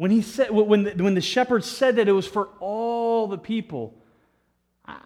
When, 0.00 0.10
he 0.10 0.22
said, 0.22 0.50
when, 0.50 0.84
the, 0.84 0.92
when 0.92 1.12
the 1.14 1.20
shepherd 1.20 1.62
said 1.62 1.96
that 1.96 2.08
it 2.08 2.12
was 2.12 2.26
for 2.26 2.48
all 2.58 3.26
the 3.26 3.36
people, 3.36 3.92
I, 4.86 5.02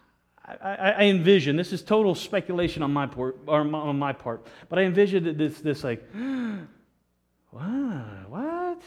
I, 0.46 0.74
I 0.76 1.02
envision, 1.06 1.56
this 1.56 1.72
is 1.72 1.82
total 1.82 2.14
speculation 2.14 2.80
on 2.80 2.92
my, 2.92 3.08
part, 3.08 3.36
on 3.48 3.98
my 3.98 4.12
part, 4.12 4.46
but 4.68 4.78
I 4.78 4.82
envisioned 4.82 5.36
this, 5.36 5.58
this 5.58 5.82
like, 5.82 6.08
what? 7.50 7.64
What? 8.28 8.82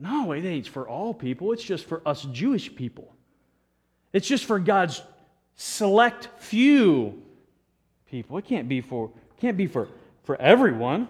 No, 0.00 0.32
it 0.32 0.44
ain't 0.44 0.66
for 0.66 0.88
all 0.88 1.14
people. 1.14 1.52
It's 1.52 1.62
just 1.62 1.84
for 1.84 2.02
us 2.04 2.24
Jewish 2.32 2.74
people. 2.74 3.14
It's 4.12 4.26
just 4.26 4.44
for 4.44 4.58
God's 4.58 5.00
select 5.54 6.30
few 6.38 7.22
people. 8.10 8.38
It 8.38 8.44
can't 8.44 8.68
be 8.68 8.80
for, 8.80 9.12
can't 9.40 9.56
be 9.56 9.68
for, 9.68 9.86
for 10.24 10.34
everyone. 10.40 11.08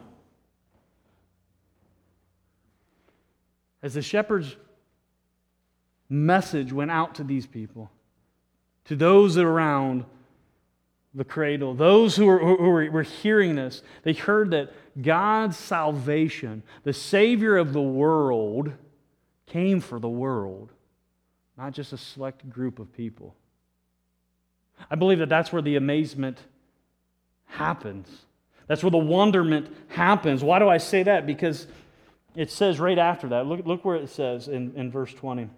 As 3.82 3.94
the 3.94 4.02
shepherd's 4.02 4.56
message 6.08 6.72
went 6.72 6.90
out 6.90 7.14
to 7.16 7.24
these 7.24 7.46
people, 7.46 7.90
to 8.86 8.96
those 8.96 9.36
around 9.36 10.04
the 11.14 11.24
cradle, 11.24 11.74
those 11.74 12.16
who 12.16 12.26
were, 12.26 12.38
who 12.38 12.70
were, 12.90 13.02
hearing 13.02 13.56
this, 13.56 13.82
they 14.02 14.12
heard 14.12 14.50
that 14.50 14.72
God's 15.00 15.56
salvation, 15.56 16.62
the 16.84 16.92
Savior 16.92 17.56
of 17.56 17.72
the 17.72 17.82
world, 17.82 18.72
came 19.46 19.80
for 19.80 19.98
the 19.98 20.08
world, 20.08 20.70
not 21.56 21.72
just 21.72 21.92
a 21.92 21.98
select 21.98 22.48
group 22.50 22.78
of 22.78 22.92
people. 22.92 23.34
I 24.90 24.94
believe 24.94 25.18
that 25.18 25.28
that's 25.28 25.52
where 25.52 25.62
the 25.62 25.76
amazement 25.76 26.38
happens. 27.46 28.08
That's 28.66 28.82
where 28.82 28.90
the 28.90 28.98
wonderment 28.98 29.74
happens. 29.88 30.44
Why 30.44 30.58
do 30.58 30.68
I 30.68 30.78
say 30.78 31.02
that? 31.04 31.26
Because 31.26 31.66
it 32.38 32.52
says 32.52 32.78
right 32.78 32.98
after 32.98 33.26
that, 33.30 33.46
look, 33.46 33.66
look 33.66 33.84
where 33.84 33.96
it 33.96 34.08
says 34.08 34.46
in, 34.46 34.72
in 34.76 34.92
verse 34.92 35.12
20. 35.12 35.48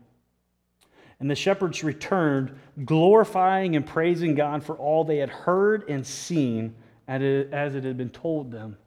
And 1.20 1.30
the 1.30 1.34
shepherds 1.34 1.84
returned, 1.84 2.58
glorifying 2.86 3.76
and 3.76 3.86
praising 3.86 4.34
God 4.34 4.64
for 4.64 4.76
all 4.76 5.04
they 5.04 5.18
had 5.18 5.28
heard 5.28 5.86
and 5.90 6.06
seen 6.06 6.74
as 7.06 7.74
it 7.74 7.84
had 7.84 7.98
been 7.98 8.08
told 8.08 8.50
them. 8.50 8.78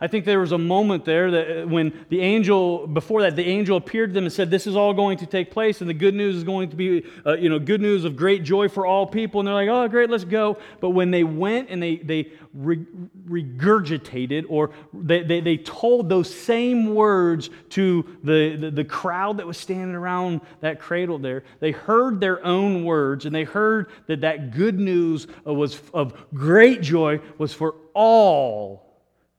I 0.00 0.06
think 0.06 0.24
there 0.24 0.40
was 0.40 0.52
a 0.52 0.58
moment 0.58 1.04
there 1.04 1.30
that 1.30 1.62
uh, 1.62 1.66
when 1.66 2.04
the 2.08 2.20
angel, 2.20 2.86
before 2.86 3.22
that, 3.22 3.36
the 3.36 3.46
angel 3.46 3.76
appeared 3.76 4.10
to 4.10 4.14
them 4.14 4.24
and 4.24 4.32
said, 4.32 4.50
This 4.50 4.66
is 4.66 4.76
all 4.76 4.94
going 4.94 5.18
to 5.18 5.26
take 5.26 5.50
place, 5.50 5.80
and 5.80 5.88
the 5.88 5.94
good 5.94 6.14
news 6.14 6.36
is 6.36 6.44
going 6.44 6.70
to 6.70 6.76
be, 6.76 7.04
uh, 7.26 7.34
you 7.34 7.48
know, 7.48 7.58
good 7.58 7.80
news 7.80 8.04
of 8.04 8.16
great 8.16 8.42
joy 8.42 8.68
for 8.68 8.86
all 8.86 9.06
people. 9.06 9.40
And 9.40 9.46
they're 9.46 9.54
like, 9.54 9.68
Oh, 9.68 9.86
great, 9.88 10.10
let's 10.10 10.24
go. 10.24 10.58
But 10.80 10.90
when 10.90 11.10
they 11.10 11.24
went 11.24 11.70
and 11.70 11.82
they, 11.82 11.96
they 11.96 12.32
regurgitated 12.56 14.44
or 14.48 14.70
they, 14.92 15.22
they, 15.22 15.40
they, 15.40 15.56
told 15.56 16.08
those 16.08 16.32
same 16.32 16.94
words 16.94 17.48
to 17.70 18.04
the, 18.22 18.56
the, 18.56 18.70
the 18.70 18.84
crowd 18.84 19.38
that 19.38 19.46
was 19.46 19.56
standing 19.56 19.94
around 19.94 20.40
that 20.60 20.78
cradle 20.78 21.18
there, 21.18 21.44
they 21.60 21.70
heard 21.70 22.20
their 22.20 22.44
own 22.44 22.84
words 22.84 23.24
and 23.24 23.34
they 23.34 23.44
heard 23.44 23.90
that 24.06 24.20
that 24.20 24.50
good 24.50 24.78
news 24.78 25.26
was 25.44 25.80
of 25.94 26.14
great 26.34 26.82
joy 26.82 27.20
was 27.38 27.54
for 27.54 27.76
all 27.94 28.81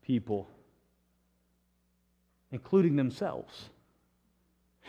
people, 0.06 0.48
including 2.52 2.96
themselves, 2.96 3.70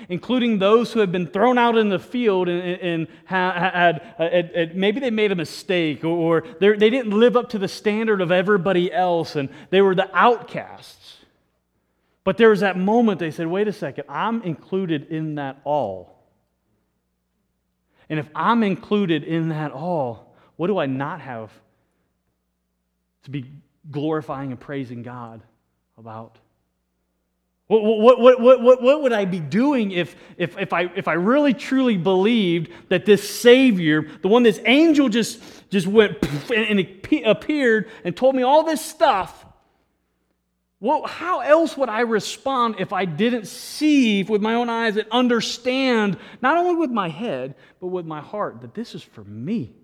including 0.09 0.59
those 0.59 0.93
who 0.93 1.01
have 1.01 1.13
been 1.13 1.27
thrown 1.27 1.57
out 1.57 1.77
in 1.77 1.89
the 1.89 1.99
field 1.99 2.49
and, 2.49 2.81
and 2.81 3.09
had, 3.25 4.01
uh, 4.19 4.29
had, 4.29 4.51
had, 4.55 4.77
maybe 4.77 5.01
they 5.01 5.11
made 5.11 5.31
a 5.33 5.37
mistake 5.37 6.05
or 6.05 6.45
they 6.61 6.77
didn't 6.77 7.11
live 7.11 7.37
up 7.37 7.51
to 7.51 7.59
the 7.59 7.69
standard 7.69 8.21
of 8.21 8.33
everybody 8.33 8.93
else 8.93 9.37
and 9.37 9.49
they 9.71 9.81
were 9.81 9.95
the 9.95 10.11
outcasts. 10.17 11.19
But 12.25 12.39
there 12.39 12.49
was 12.49 12.61
that 12.61 12.77
moment 12.77 13.21
they 13.21 13.31
said, 13.31 13.47
wait 13.47 13.69
a 13.69 13.73
second, 13.73 14.05
I'm 14.09 14.43
included 14.43 15.09
in 15.11 15.37
that 15.37 15.61
all. 15.65 16.15
And 18.09 18.19
if 18.19 18.29
I'm 18.35 18.63
included 18.63 19.25
in 19.25 19.51
that 19.51 19.73
all, 19.73 20.35
what 20.57 20.67
do 20.69 20.79
I 20.79 20.87
not 20.87 21.21
have 21.21 21.51
to 23.25 23.31
be 23.31 23.47
glorifying 23.91 24.51
and 24.51 24.61
praising 24.61 25.03
God 25.03 25.43
about? 25.99 26.39
What, 27.67 27.83
what, 27.83 28.21
what, 28.21 28.63
what, 28.63 28.83
what, 28.83 29.03
would 29.03 29.13
I 29.13 29.25
be 29.25 29.41
doing 29.41 29.91
if, 29.91 30.15
if, 30.37 30.59
if, 30.59 30.75
I, 30.75 30.93
if 30.95 31.09
I 31.09 31.15
really 31.15 31.55
truly 31.55 31.97
believed 31.97 32.71
that 32.91 33.07
this 33.07 33.29
Savior, 33.29 34.07
the 34.21 34.29
one 34.29 34.43
this 34.43 34.61
angel 34.67 35.09
just, 35.09 35.41
just 35.71 35.87
went 35.87 36.23
and, 36.55 36.79
and 36.79 37.25
appeared 37.25 37.91
and 38.05 38.15
told 38.15 38.35
me 38.35 38.43
all 38.43 38.65
this 38.65 38.85
stuff, 38.85 39.47
well, 40.79 41.07
how 41.07 41.41
else 41.41 41.79
would 41.79 41.89
I 41.89 42.01
respond 42.01 42.77
if 42.79 42.93
I 42.93 43.07
didn't 43.07 43.47
see 43.47 44.23
with 44.23 44.43
my 44.43 44.53
own 44.53 44.69
eyes 44.69 44.99
and 44.99 45.09
understand, 45.11 46.19
not 46.43 46.59
only 46.59 46.75
with 46.75 46.91
my 46.91 47.09
head, 47.09 47.55
but 47.81 47.87
with 47.87 48.05
my 48.05 48.21
heart, 48.21 48.61
that 48.61 48.75
this 48.75 48.95
is 48.95 49.03
for 49.03 49.25
me? 49.25 49.75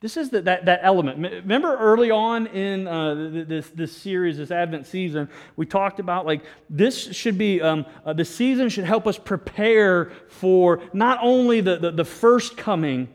This 0.00 0.16
is 0.16 0.30
the, 0.30 0.40
that, 0.42 0.64
that 0.64 0.80
element. 0.82 1.18
Remember 1.18 1.76
early 1.76 2.10
on 2.10 2.46
in 2.46 2.88
uh, 2.88 3.44
this, 3.46 3.68
this 3.68 3.94
series, 3.94 4.38
this 4.38 4.50
Advent 4.50 4.86
season, 4.86 5.28
we 5.56 5.66
talked 5.66 6.00
about 6.00 6.24
like 6.24 6.42
this 6.70 7.14
should 7.14 7.36
be, 7.36 7.60
um, 7.60 7.84
uh, 8.06 8.14
the 8.14 8.24
season 8.24 8.70
should 8.70 8.84
help 8.84 9.06
us 9.06 9.18
prepare 9.18 10.10
for 10.28 10.82
not 10.94 11.18
only 11.20 11.60
the, 11.60 11.76
the, 11.76 11.90
the 11.90 12.04
first 12.04 12.56
coming 12.56 13.08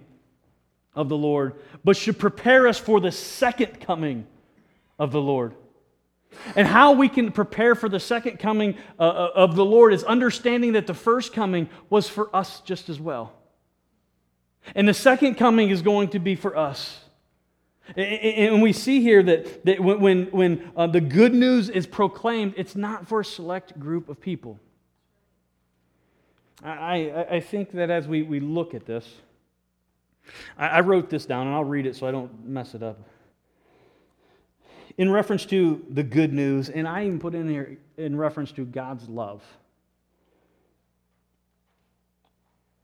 of 0.94 1.10
the 1.10 1.18
Lord, 1.18 1.56
but 1.84 1.98
should 1.98 2.20
prepare 2.20 2.68
us 2.68 2.78
for 2.78 3.00
the 3.00 3.12
second 3.12 3.80
coming 3.80 4.28
of 5.00 5.12
the 5.12 5.22
Lord. 5.22 5.56
And 6.56 6.68
how 6.68 6.92
we 6.92 7.10
can 7.10 7.32
prepare 7.32 7.74
for 7.74 7.90
the 7.90 8.00
second 8.00 8.38
coming 8.38 8.78
uh, 9.00 9.04
uh 9.04 9.32
of 9.36 9.56
the 9.56 9.66
Lord 9.66 9.94
is 9.94 10.04
understanding 10.04 10.74
that 10.74 10.86
the 10.86 10.94
first 10.94 11.34
coming 11.34 11.68
was 11.90 12.08
for 12.08 12.34
us 12.36 12.60
just 12.62 12.90
as 12.90 13.00
well. 13.00 13.34
And 14.74 14.88
the 14.88 14.94
second 14.94 15.36
coming 15.36 15.70
is 15.70 15.82
going 15.82 16.10
to 16.10 16.20
be 16.20 16.36
for 16.36 16.58
us. 16.58 17.02
And 17.96 18.64
we 18.64 18.74
see 18.74 19.02
here 19.02 19.22
that, 19.22 19.80
when, 19.80 20.26
when 20.32 20.72
uh, 20.76 20.88
the 20.88 21.02
good 21.02 21.36
news 21.36 21.70
is 21.70 21.86
proclaimed, 21.86 22.56
it's 22.58 22.76
not 22.76 23.08
for 23.08 23.20
a 23.20 23.26
select 23.26 23.80
group 23.80 24.10
of 24.10 24.20
people. 24.20 24.60
I, 26.64 27.26
I 27.30 27.40
think 27.42 27.74
that 27.74 27.92
as 27.92 28.08
we, 28.08 28.24
we 28.24 28.40
look 28.40 28.74
at 28.74 28.88
this, 28.88 29.08
I, 30.58 30.68
I 30.68 30.80
wrote 30.80 31.12
this 31.12 31.28
down 31.28 31.46
and 31.46 31.56
I'll 31.56 31.64
read 31.64 31.86
it 31.86 31.96
so 31.96 32.08
I 32.08 32.12
don't 32.12 32.48
mess 32.48 32.74
it 32.74 32.82
up. 32.82 33.00
In 34.98 35.12
reference 35.12 35.46
to 35.48 35.86
the 35.90 36.04
good 36.04 36.34
news, 36.34 36.70
and 36.70 36.88
I 36.88 37.06
even 37.06 37.20
put 37.20 37.36
in 37.36 37.50
here 37.50 37.78
in 37.98 38.18
reference 38.18 38.52
to 38.54 38.66
God's 38.66 39.08
love. 39.10 39.44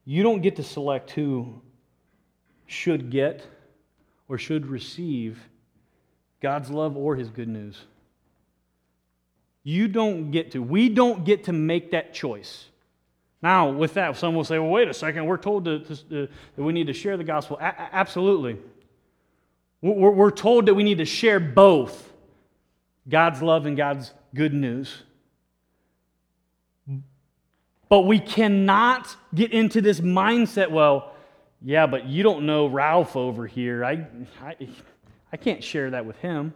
You 0.04 0.22
don't 0.22 0.42
get 0.42 0.58
to 0.58 0.64
select 0.64 1.12
who 1.12 1.62
should 2.72 3.10
get 3.10 3.46
or 4.28 4.38
should 4.38 4.66
receive 4.66 5.40
God's 6.42 6.70
love 6.70 6.96
or 6.96 7.16
his 7.16 7.30
good 7.30 7.50
news. 7.50 7.80
You 9.64 9.88
don't 9.88 10.32
get 10.32 10.52
to. 10.52 10.64
We 10.64 10.90
don't 10.90 11.24
get 11.26 11.44
to 11.46 11.54
make 11.54 11.92
that 11.92 12.14
choice. 12.14 12.66
Now, 13.44 13.70
with 13.70 13.96
that, 13.96 14.16
some 14.18 14.36
will 14.36 14.44
say, 14.44 14.58
well, 14.60 14.70
wait 14.70 14.88
a 14.88 14.94
second, 14.94 15.26
we're 15.26 15.38
told 15.38 15.66
to, 15.66 15.80
to, 15.80 15.96
to, 16.10 16.28
that 16.56 16.64
we 16.64 16.74
need 16.74 16.88
to 16.88 16.94
share 16.94 17.18
the 17.18 17.24
gospel. 17.24 17.58
A- 17.60 17.96
absolutely. 17.96 18.58
We're, 19.82 20.12
we're 20.12 20.32
told 20.32 20.68
that 20.68 20.74
we 20.74 20.84
need 20.84 21.00
to 21.00 21.06
share 21.06 21.40
both 21.40 22.14
God's 23.10 23.42
love 23.42 23.66
and 23.66 23.76
God's 23.76 24.14
good 24.34 24.54
news. 24.54 25.04
But 27.90 28.02
we 28.02 28.20
cannot 28.20 29.16
get 29.36 29.52
into 29.52 29.82
this 29.82 30.00
mindset, 30.00 30.72
well, 30.72 31.11
yeah, 31.64 31.88
but 31.88 32.08
you 32.08 32.24
don't 32.24 32.46
know 32.46 32.68
Ralph 32.68 33.16
over 33.16 33.46
here. 33.46 33.86
I, 33.86 34.08
I, 34.42 34.56
I 35.32 35.38
can't 35.38 35.64
share 35.64 35.92
that 35.92 36.06
with 36.06 36.18
him. 36.18 36.54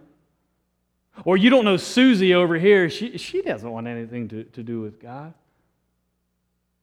Or 1.23 1.37
you 1.37 1.49
don't 1.49 1.63
know 1.63 1.77
Susie 1.77 2.33
over 2.33 2.55
here. 2.55 2.89
She, 2.89 3.17
she 3.17 3.41
doesn't 3.41 3.69
want 3.69 3.87
anything 3.87 4.27
to, 4.29 4.43
to 4.43 4.63
do 4.63 4.81
with 4.81 4.99
God. 4.99 5.33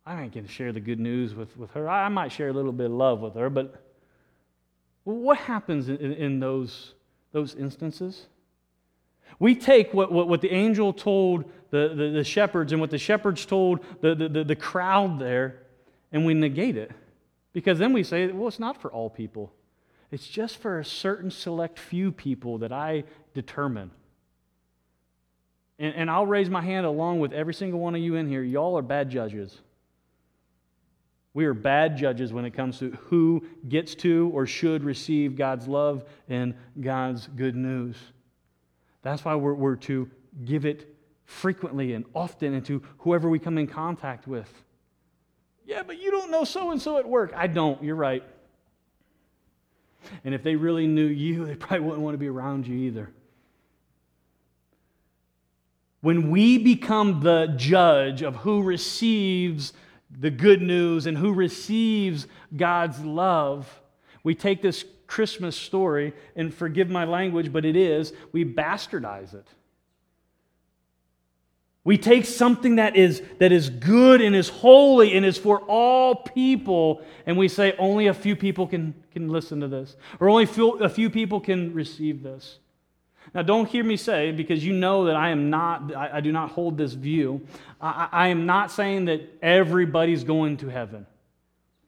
I 0.06 0.22
ain't 0.22 0.32
going 0.32 0.46
to 0.46 0.52
share 0.52 0.72
the 0.72 0.80
good 0.80 0.98
news 0.98 1.34
with, 1.34 1.56
with 1.56 1.70
her. 1.72 1.88
I 1.88 2.08
might 2.08 2.32
share 2.32 2.48
a 2.48 2.52
little 2.52 2.72
bit 2.72 2.86
of 2.86 2.92
love 2.92 3.20
with 3.20 3.34
her, 3.34 3.50
but 3.50 3.82
what 5.04 5.38
happens 5.38 5.88
in, 5.88 5.96
in 5.96 6.40
those, 6.40 6.94
those 7.32 7.54
instances? 7.54 8.26
We 9.38 9.54
take 9.54 9.92
what, 9.94 10.12
what, 10.12 10.28
what 10.28 10.40
the 10.40 10.50
angel 10.50 10.92
told 10.92 11.44
the, 11.70 11.92
the, 11.94 12.10
the, 12.10 12.24
shepherds 12.24 12.72
and 12.72 12.80
what 12.80 12.90
the 12.90 12.98
shepherds 12.98 13.46
told 13.46 13.80
the, 14.00 14.14
the, 14.14 14.44
the 14.44 14.56
crowd 14.56 15.18
there, 15.18 15.62
and 16.12 16.26
we 16.26 16.34
negate 16.34 16.76
it. 16.76 16.92
Because 17.52 17.78
then 17.78 17.92
we 17.92 18.02
say, 18.02 18.28
well, 18.28 18.48
it's 18.48 18.58
not 18.58 18.80
for 18.80 18.90
all 18.90 19.10
people. 19.10 19.52
It's 20.10 20.26
just 20.26 20.58
for 20.58 20.78
a 20.78 20.84
certain 20.84 21.30
select 21.30 21.78
few 21.78 22.12
people 22.12 22.58
that 22.58 22.72
I 22.72 23.04
determine. 23.34 23.90
And, 25.78 25.94
and 25.94 26.10
I'll 26.10 26.26
raise 26.26 26.50
my 26.50 26.60
hand 26.60 26.86
along 26.86 27.20
with 27.20 27.32
every 27.32 27.54
single 27.54 27.80
one 27.80 27.94
of 27.94 28.00
you 28.00 28.16
in 28.16 28.28
here. 28.28 28.42
Y'all 28.42 28.76
are 28.76 28.82
bad 28.82 29.10
judges. 29.10 29.58
We 31.34 31.46
are 31.46 31.54
bad 31.54 31.96
judges 31.96 32.32
when 32.32 32.44
it 32.44 32.50
comes 32.50 32.78
to 32.80 32.90
who 33.08 33.44
gets 33.68 33.94
to 33.96 34.30
or 34.34 34.46
should 34.46 34.84
receive 34.84 35.34
God's 35.34 35.66
love 35.66 36.04
and 36.28 36.54
God's 36.78 37.26
good 37.26 37.56
news. 37.56 37.96
That's 39.02 39.24
why 39.24 39.34
we're, 39.34 39.54
we're 39.54 39.76
to 39.76 40.10
give 40.44 40.66
it 40.66 40.94
frequently 41.24 41.94
and 41.94 42.04
often 42.14 42.54
and 42.54 42.64
to 42.66 42.82
whoever 42.98 43.30
we 43.30 43.38
come 43.38 43.56
in 43.56 43.66
contact 43.66 44.26
with. 44.26 44.52
Yeah, 45.64 45.82
but 45.82 46.00
you 46.00 46.10
don't 46.10 46.30
know 46.30 46.44
so 46.44 46.70
and 46.70 46.80
so 46.80 46.98
at 46.98 47.08
work. 47.08 47.32
I 47.36 47.46
don't. 47.46 47.82
You're 47.82 47.96
right. 47.96 48.24
And 50.24 50.34
if 50.34 50.42
they 50.42 50.56
really 50.56 50.86
knew 50.86 51.06
you, 51.06 51.46
they 51.46 51.54
probably 51.54 51.80
wouldn't 51.80 52.02
want 52.02 52.14
to 52.14 52.18
be 52.18 52.28
around 52.28 52.66
you 52.66 52.76
either. 52.76 53.10
When 56.00 56.30
we 56.30 56.58
become 56.58 57.20
the 57.20 57.54
judge 57.56 58.22
of 58.22 58.36
who 58.36 58.62
receives 58.62 59.72
the 60.10 60.30
good 60.30 60.60
news 60.60 61.06
and 61.06 61.16
who 61.16 61.32
receives 61.32 62.26
God's 62.56 63.00
love, 63.04 63.80
we 64.24 64.34
take 64.34 64.62
this 64.62 64.84
Christmas 65.06 65.54
story, 65.56 66.14
and 66.36 66.54
forgive 66.54 66.88
my 66.88 67.04
language, 67.04 67.52
but 67.52 67.66
it 67.66 67.76
is, 67.76 68.14
we 68.32 68.46
bastardize 68.46 69.34
it. 69.34 69.46
We 71.84 71.98
take 71.98 72.26
something 72.26 72.76
that 72.76 72.94
is, 72.94 73.22
that 73.38 73.50
is 73.50 73.68
good 73.68 74.20
and 74.20 74.36
is 74.36 74.48
holy 74.48 75.16
and 75.16 75.26
is 75.26 75.36
for 75.36 75.60
all 75.62 76.14
people, 76.14 77.02
and 77.26 77.36
we 77.36 77.48
say 77.48 77.74
only 77.76 78.06
a 78.06 78.14
few 78.14 78.36
people 78.36 78.68
can, 78.68 78.94
can 79.10 79.28
listen 79.28 79.60
to 79.60 79.68
this, 79.68 79.96
or 80.20 80.28
only 80.28 80.44
a 80.44 80.88
few 80.88 81.10
people 81.10 81.40
can 81.40 81.74
receive 81.74 82.22
this. 82.22 82.58
Now, 83.34 83.42
don't 83.42 83.68
hear 83.68 83.82
me 83.82 83.96
say, 83.96 84.30
because 84.30 84.64
you 84.64 84.74
know 84.74 85.06
that 85.06 85.16
I 85.16 85.30
am 85.30 85.50
not, 85.50 85.94
I, 85.94 86.18
I 86.18 86.20
do 86.20 86.30
not 86.30 86.50
hold 86.50 86.76
this 86.76 86.92
view. 86.92 87.40
I, 87.80 88.08
I 88.12 88.28
am 88.28 88.46
not 88.46 88.70
saying 88.70 89.06
that 89.06 89.22
everybody's 89.42 90.22
going 90.22 90.58
to 90.58 90.68
heaven. 90.68 91.06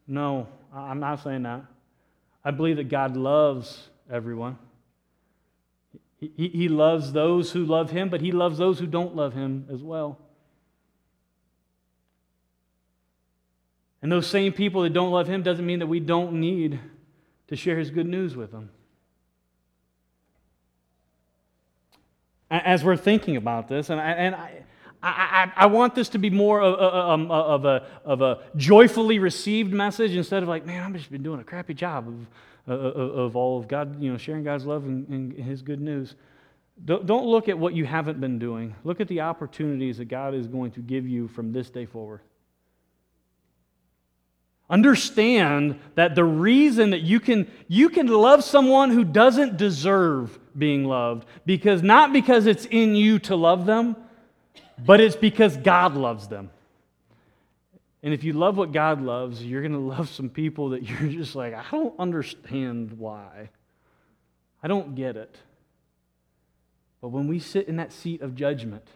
No, 0.07 0.47
I'm 0.73 0.99
not 0.99 1.23
saying 1.23 1.43
that. 1.43 1.63
I 2.43 2.51
believe 2.51 2.77
that 2.77 2.89
God 2.89 3.15
loves 3.15 3.87
everyone. 4.11 4.57
He, 6.35 6.47
he 6.49 6.67
loves 6.69 7.13
those 7.13 7.51
who 7.51 7.65
love 7.65 7.91
him, 7.91 8.09
but 8.09 8.21
he 8.21 8.31
loves 8.31 8.57
those 8.57 8.79
who 8.79 8.87
don't 8.87 9.15
love 9.15 9.33
him 9.33 9.67
as 9.71 9.81
well. 9.81 10.19
And 14.01 14.11
those 14.11 14.27
same 14.27 14.53
people 14.53 14.83
that 14.83 14.93
don't 14.93 15.11
love 15.11 15.27
him 15.27 15.41
doesn't 15.41 15.65
mean 15.65 15.79
that 15.79 15.87
we 15.87 15.99
don't 15.99 16.33
need 16.33 16.79
to 17.47 17.55
share 17.55 17.77
his 17.77 17.89
good 17.89 18.05
news 18.05 18.35
with 18.35 18.51
them. 18.51 18.69
As 22.51 22.83
we're 22.83 22.97
thinking 22.97 23.35
about 23.35 23.67
this, 23.67 23.89
and 23.89 23.99
I, 23.99 24.11
and 24.11 24.35
I, 24.35 24.63
I, 25.01 25.51
I, 25.55 25.65
want 25.65 25.95
this 25.95 26.09
to 26.09 26.19
be 26.19 26.29
more 26.29 26.61
of, 26.61 26.79
um, 26.79 27.31
of, 27.31 27.65
a, 27.65 27.85
of 28.05 28.21
a 28.21 28.43
joyfully 28.55 29.19
received 29.19 29.73
message 29.73 30.15
instead 30.15 30.43
of 30.43 30.49
like, 30.49 30.65
man, 30.65 30.83
I've 30.83 30.93
just 30.93 31.11
been 31.11 31.23
doing 31.23 31.39
a 31.39 31.43
crappy 31.43 31.73
job 31.73 32.07
of 32.07 32.27
of 32.67 33.35
all 33.35 33.59
of 33.59 33.67
God, 33.67 34.01
you 34.01 34.11
know, 34.11 34.17
sharing 34.17 34.43
God's 34.43 34.65
love 34.65 34.85
and, 34.85 35.07
and 35.09 35.33
His 35.33 35.61
good 35.61 35.81
news. 35.81 36.15
Don't, 36.83 37.05
don't 37.05 37.25
look 37.25 37.47
at 37.47 37.57
what 37.57 37.73
you 37.73 37.85
haven't 37.85 38.19
been 38.19 38.39
doing. 38.39 38.75
Look 38.83 38.99
at 38.99 39.07
the 39.07 39.21
opportunities 39.21 39.97
that 39.97 40.05
God 40.05 40.33
is 40.33 40.47
going 40.47 40.71
to 40.71 40.81
give 40.81 41.07
you 41.07 41.27
from 41.27 41.53
this 41.53 41.69
day 41.69 41.85
forward. 41.85 42.21
Understand 44.69 45.79
that 45.93 46.15
the 46.15 46.23
reason 46.23 46.89
that 46.89 47.01
you 47.01 47.19
can, 47.19 47.49
you 47.67 47.87
can 47.87 48.07
love 48.07 48.43
someone 48.43 48.89
who 48.89 49.03
doesn't 49.03 49.57
deserve 49.57 50.39
being 50.57 50.85
loved, 50.85 51.27
because 51.45 51.83
not 51.83 52.11
because 52.11 52.47
it's 52.47 52.65
in 52.65 52.95
you 52.95 53.19
to 53.19 53.35
love 53.35 53.65
them, 53.65 53.95
but 54.83 54.99
it's 54.99 55.15
because 55.15 55.55
God 55.55 55.95
loves 55.95 56.27
them. 56.27 56.49
And 58.05 58.13
if 58.13 58.23
you 58.23 58.33
love 58.33 58.55
what 58.55 58.71
God 58.71 59.01
loves, 59.01 59.43
you're 59.43 59.63
going 59.63 59.73
to 59.73 59.79
love 59.79 60.09
some 60.09 60.29
people 60.29 60.69
that 60.69 60.83
you're 60.83 61.09
just 61.09 61.35
like, 61.35 61.53
I 61.55 61.65
don't 61.71 61.99
understand 61.99 62.93
why. 62.93 63.49
I 64.61 64.67
don't 64.67 64.95
get 64.95 65.17
it. 65.17 65.35
But 67.01 67.09
when 67.09 67.27
we 67.27 67.39
sit 67.39 67.67
in 67.67 67.77
that 67.77 67.91
seat 67.91 68.21
of 68.21 68.35
judgment, 68.35 68.87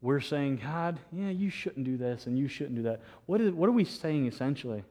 we're 0.00 0.20
saying, 0.20 0.60
God, 0.62 0.98
yeah, 1.12 1.28
you 1.28 1.50
shouldn't 1.50 1.84
do 1.84 1.98
this 1.98 2.26
and 2.26 2.38
you 2.38 2.48
shouldn't 2.48 2.76
do 2.76 2.82
that. 2.84 3.02
What, 3.26 3.42
is, 3.42 3.52
what 3.52 3.68
are 3.68 3.72
we 3.72 3.84
saying 3.84 4.26
essentially? 4.26 4.82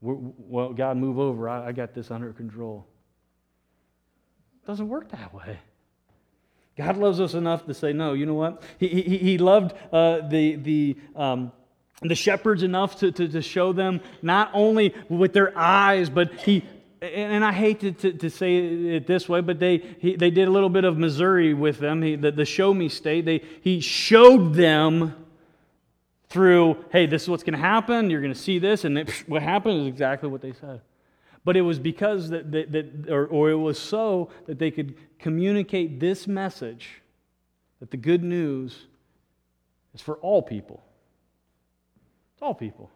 Well, 0.00 0.72
God, 0.72 0.96
move 0.96 1.18
over. 1.18 1.48
I, 1.48 1.68
I 1.68 1.72
got 1.72 1.94
this 1.94 2.10
under 2.10 2.32
control. 2.32 2.84
It 4.62 4.66
doesn't 4.66 4.88
work 4.88 5.10
that 5.10 5.32
way. 5.32 5.58
God 6.76 6.98
loves 6.98 7.20
us 7.20 7.34
enough 7.34 7.64
to 7.66 7.74
say, 7.74 7.92
no, 7.92 8.12
you 8.12 8.26
know 8.26 8.34
what? 8.34 8.62
He, 8.78 8.88
he, 8.88 9.18
he 9.18 9.38
loved 9.38 9.74
uh, 9.92 10.28
the, 10.28 10.56
the, 10.56 10.96
um, 11.14 11.52
the 12.02 12.14
shepherds 12.14 12.62
enough 12.62 12.98
to, 13.00 13.10
to, 13.12 13.28
to 13.28 13.40
show 13.40 13.72
them 13.72 14.00
not 14.20 14.50
only 14.52 14.94
with 15.08 15.32
their 15.32 15.56
eyes, 15.56 16.10
but 16.10 16.32
he, 16.34 16.62
and 17.00 17.44
I 17.44 17.52
hate 17.52 17.80
to, 17.80 17.92
to, 17.92 18.12
to, 18.12 18.30
say 18.30 18.56
it 18.56 19.06
this 19.06 19.28
way, 19.28 19.40
but 19.40 19.58
they, 19.58 19.78
he, 20.00 20.16
they 20.16 20.30
did 20.30 20.48
a 20.48 20.50
little 20.50 20.68
bit 20.68 20.84
of 20.84 20.98
Missouri 20.98 21.54
with 21.54 21.78
them, 21.78 22.02
he, 22.02 22.16
the, 22.16 22.30
the 22.30 22.44
show 22.44 22.74
me 22.74 22.90
state. 22.90 23.24
They, 23.24 23.42
he 23.62 23.80
showed 23.80 24.54
them 24.54 25.14
through, 26.28 26.84
hey, 26.90 27.06
this 27.06 27.22
is 27.22 27.28
what's 27.30 27.42
going 27.42 27.54
to 27.54 27.58
happen. 27.58 28.10
You're 28.10 28.20
going 28.20 28.34
to 28.34 28.38
see 28.38 28.58
this. 28.58 28.84
And 28.84 29.08
what 29.26 29.42
happened 29.42 29.82
is 29.82 29.86
exactly 29.86 30.28
what 30.28 30.42
they 30.42 30.52
said. 30.52 30.80
But 31.46 31.56
it 31.56 31.60
was 31.60 31.78
because 31.78 32.30
that, 32.30 32.50
that, 32.50 32.72
that 32.72 33.08
or, 33.08 33.28
or 33.28 33.50
it 33.50 33.54
was 33.54 33.78
so 33.78 34.30
that 34.46 34.58
they 34.58 34.72
could 34.72 34.96
communicate 35.20 36.00
this 36.00 36.26
message 36.26 37.00
that 37.78 37.92
the 37.92 37.96
good 37.96 38.24
news 38.24 38.86
is 39.94 40.00
for 40.00 40.16
all 40.16 40.42
people. 40.42 40.82
It's 42.34 42.42
all 42.42 42.52
people. 42.52 42.90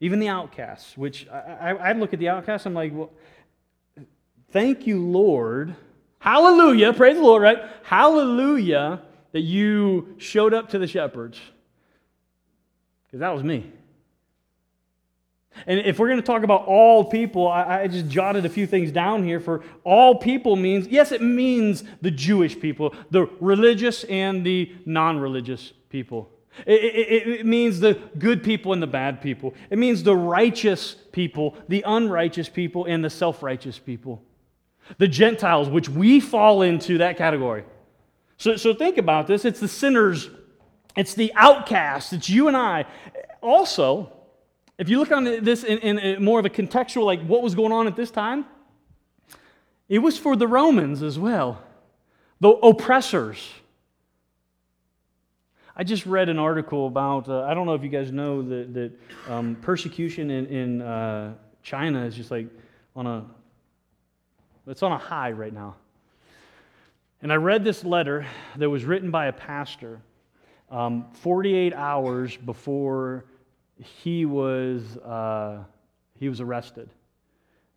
Even 0.00 0.18
the 0.18 0.28
outcasts, 0.28 0.96
which 0.96 1.28
I, 1.28 1.36
I, 1.36 1.70
I 1.90 1.92
look 1.92 2.14
at 2.14 2.18
the 2.18 2.30
outcasts, 2.30 2.64
I'm 2.64 2.72
like, 2.72 2.90
well, 2.94 3.10
thank 4.50 4.86
you, 4.86 5.04
Lord. 5.04 5.76
Hallelujah. 6.20 6.94
Praise 6.94 7.16
the 7.16 7.22
Lord, 7.22 7.42
right? 7.42 7.58
Hallelujah 7.82 9.02
that 9.32 9.42
you 9.42 10.14
showed 10.16 10.54
up 10.54 10.70
to 10.70 10.78
the 10.78 10.86
shepherds. 10.86 11.38
Because 13.06 13.20
that 13.20 13.34
was 13.34 13.42
me. 13.42 13.70
And 15.66 15.80
if 15.80 15.98
we're 15.98 16.08
going 16.08 16.20
to 16.20 16.26
talk 16.26 16.42
about 16.42 16.66
all 16.66 17.04
people, 17.04 17.48
I, 17.48 17.82
I, 17.82 17.86
just 17.86 18.08
jotted 18.08 18.44
a 18.44 18.48
few 18.48 18.66
things 18.66 18.90
down 18.90 19.22
here. 19.22 19.38
For 19.38 19.62
all 19.84 20.14
people 20.14 20.56
means, 20.56 20.88
yes, 20.88 21.12
it 21.12 21.22
means 21.22 21.84
the 22.00 22.10
Jewish 22.10 22.58
people, 22.58 22.94
the 23.10 23.28
religious 23.40 24.04
and 24.04 24.44
the 24.44 24.74
non 24.86 25.18
religious 25.18 25.72
people. 25.90 26.30
It, 26.66 26.82
it, 26.82 27.28
it, 27.40 27.46
means 27.46 27.80
the 27.80 27.94
good 28.18 28.42
people 28.42 28.72
and 28.72 28.82
the 28.82 28.86
bad 28.86 29.22
people. 29.22 29.54
It 29.70 29.78
means 29.78 30.02
the 30.02 30.16
righteous 30.16 30.94
people, 31.12 31.56
the 31.68 31.82
unrighteous 31.86 32.48
people, 32.48 32.84
and 32.84 33.04
the 33.04 33.10
self 33.10 33.42
righteous 33.42 33.78
people. 33.78 34.22
The 34.98 35.08
Gentiles, 35.08 35.68
which 35.68 35.88
we 35.88 36.20
fall 36.20 36.62
into 36.62 36.98
that 36.98 37.16
category. 37.16 37.64
So, 38.36 38.56
so 38.56 38.74
think 38.74 38.98
about 38.98 39.26
this 39.26 39.44
it's 39.44 39.60
the 39.60 39.68
sinners, 39.68 40.28
it's 40.96 41.14
the 41.14 41.32
outcasts, 41.34 42.12
it's 42.12 42.28
you 42.28 42.48
and 42.48 42.56
I. 42.56 42.86
Also, 43.40 44.12
if 44.78 44.88
you 44.88 44.98
look 44.98 45.12
on 45.12 45.24
this 45.24 45.64
in, 45.64 45.98
in, 45.98 46.24
more 46.24 46.38
of 46.38 46.46
a 46.46 46.50
contextual, 46.50 47.04
like 47.04 47.24
what 47.26 47.42
was 47.42 47.54
going 47.54 47.72
on 47.72 47.86
at 47.86 47.96
this 47.96 48.10
time, 48.10 48.46
it 49.88 49.98
was 49.98 50.18
for 50.18 50.36
the 50.36 50.48
Romans 50.48 51.02
as 51.02 51.18
well, 51.18 51.62
the 52.40 52.48
oppressors. 52.48 53.50
I 55.76 55.84
just 55.84 56.04
read 56.06 56.28
an 56.28 56.38
article 56.38 56.86
about, 56.86 57.28
uh, 57.28 57.42
I 57.42 57.54
don't 57.54 57.66
know 57.66 57.74
if 57.74 57.82
you 57.82 57.88
guys 57.88 58.12
know 58.12 58.42
that, 58.42 58.74
that 58.74 58.92
um, 59.28 59.56
persecution 59.56 60.30
in, 60.30 60.46
in 60.46 60.82
uh, 60.82 61.34
China 61.62 62.04
is 62.04 62.14
just 62.14 62.30
like 62.30 62.46
on 62.94 63.06
a, 63.06 63.24
it's 64.66 64.82
on 64.82 64.92
a 64.92 64.98
high 64.98 65.32
right 65.32 65.52
now. 65.52 65.76
And 67.22 67.32
I 67.32 67.36
read 67.36 67.64
this 67.64 67.84
letter 67.84 68.26
that 68.56 68.68
was 68.68 68.84
written 68.84 69.10
by 69.10 69.26
a 69.26 69.32
pastor 69.32 70.00
um, 70.70 71.06
48 71.12 71.74
hours 71.74 72.36
before 72.36 73.24
he 73.84 74.24
was, 74.24 74.96
uh, 74.98 75.64
he 76.18 76.28
was 76.28 76.40
arrested. 76.40 76.90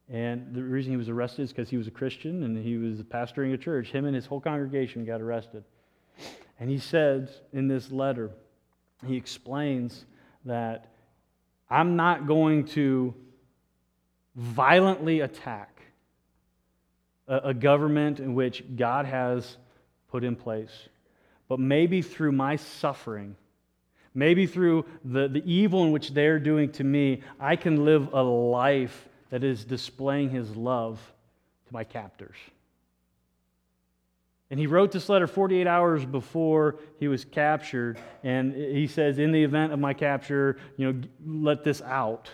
And 0.09 0.53
the 0.53 0.63
reason 0.63 0.91
he 0.91 0.97
was 0.97 1.09
arrested 1.09 1.43
is 1.43 1.49
because 1.49 1.69
he 1.69 1.77
was 1.77 1.87
a 1.87 1.91
Christian 1.91 2.43
and 2.43 2.57
he 2.57 2.77
was 2.77 3.01
pastoring 3.01 3.53
a 3.53 3.57
church. 3.57 3.89
Him 3.91 4.05
and 4.05 4.15
his 4.15 4.25
whole 4.25 4.39
congregation 4.39 5.03
got 5.05 5.21
arrested. 5.21 5.63
And 6.59 6.69
he 6.69 6.77
says 6.77 7.41
in 7.53 7.67
this 7.67 7.91
letter, 7.91 8.31
he 9.05 9.15
explains 9.17 10.05
that 10.45 10.91
I'm 11.69 11.95
not 11.95 12.27
going 12.27 12.65
to 12.69 13.13
violently 14.35 15.21
attack 15.21 15.81
a, 17.27 17.37
a, 17.49 17.53
government 17.53 18.19
in 18.19 18.35
which 18.35 18.63
God 18.75 19.05
has 19.05 19.57
put 20.09 20.23
in 20.23 20.35
place, 20.35 20.71
but 21.47 21.59
maybe 21.59 22.01
through 22.01 22.33
my 22.33 22.57
suffering, 22.57 23.35
maybe 24.15 24.47
through 24.47 24.85
the, 25.03 25.27
the 25.27 25.43
evil 25.45 25.83
in 25.83 25.91
which 25.91 26.11
they're 26.11 26.39
doing 26.39 26.71
to 26.71 26.83
me, 26.83 27.21
I 27.39 27.57
can 27.57 27.85
live 27.85 28.13
a 28.13 28.23
life 28.23 29.07
that 29.29 29.43
is 29.43 29.65
displaying 29.65 30.29
his 30.29 30.55
love 30.55 30.99
to 31.67 31.73
my 31.73 31.83
captors. 31.83 32.37
And 34.49 34.59
he 34.59 34.67
wrote 34.67 34.91
this 34.91 35.09
letter 35.09 35.27
48 35.27 35.67
hours 35.67 36.05
before 36.05 36.77
he 36.99 37.07
was 37.07 37.25
captured. 37.25 37.97
And 38.23 38.53
he 38.53 38.87
says, 38.87 39.17
In 39.19 39.31
the 39.31 39.43
event 39.43 39.73
of 39.73 39.79
my 39.79 39.93
capture, 39.93 40.57
you 40.77 40.93
know, 40.93 41.01
let 41.25 41.63
this 41.63 41.81
out. 41.81 42.29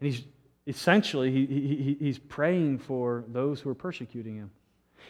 And 0.00 0.12
he's 0.12 0.24
essentially, 0.66 1.30
he, 1.30 1.46
he, 1.46 1.96
he's 1.98 2.18
praying 2.18 2.78
for 2.78 3.24
those 3.28 3.60
who 3.60 3.70
are 3.70 3.74
persecuting 3.74 4.36
him. 4.36 4.50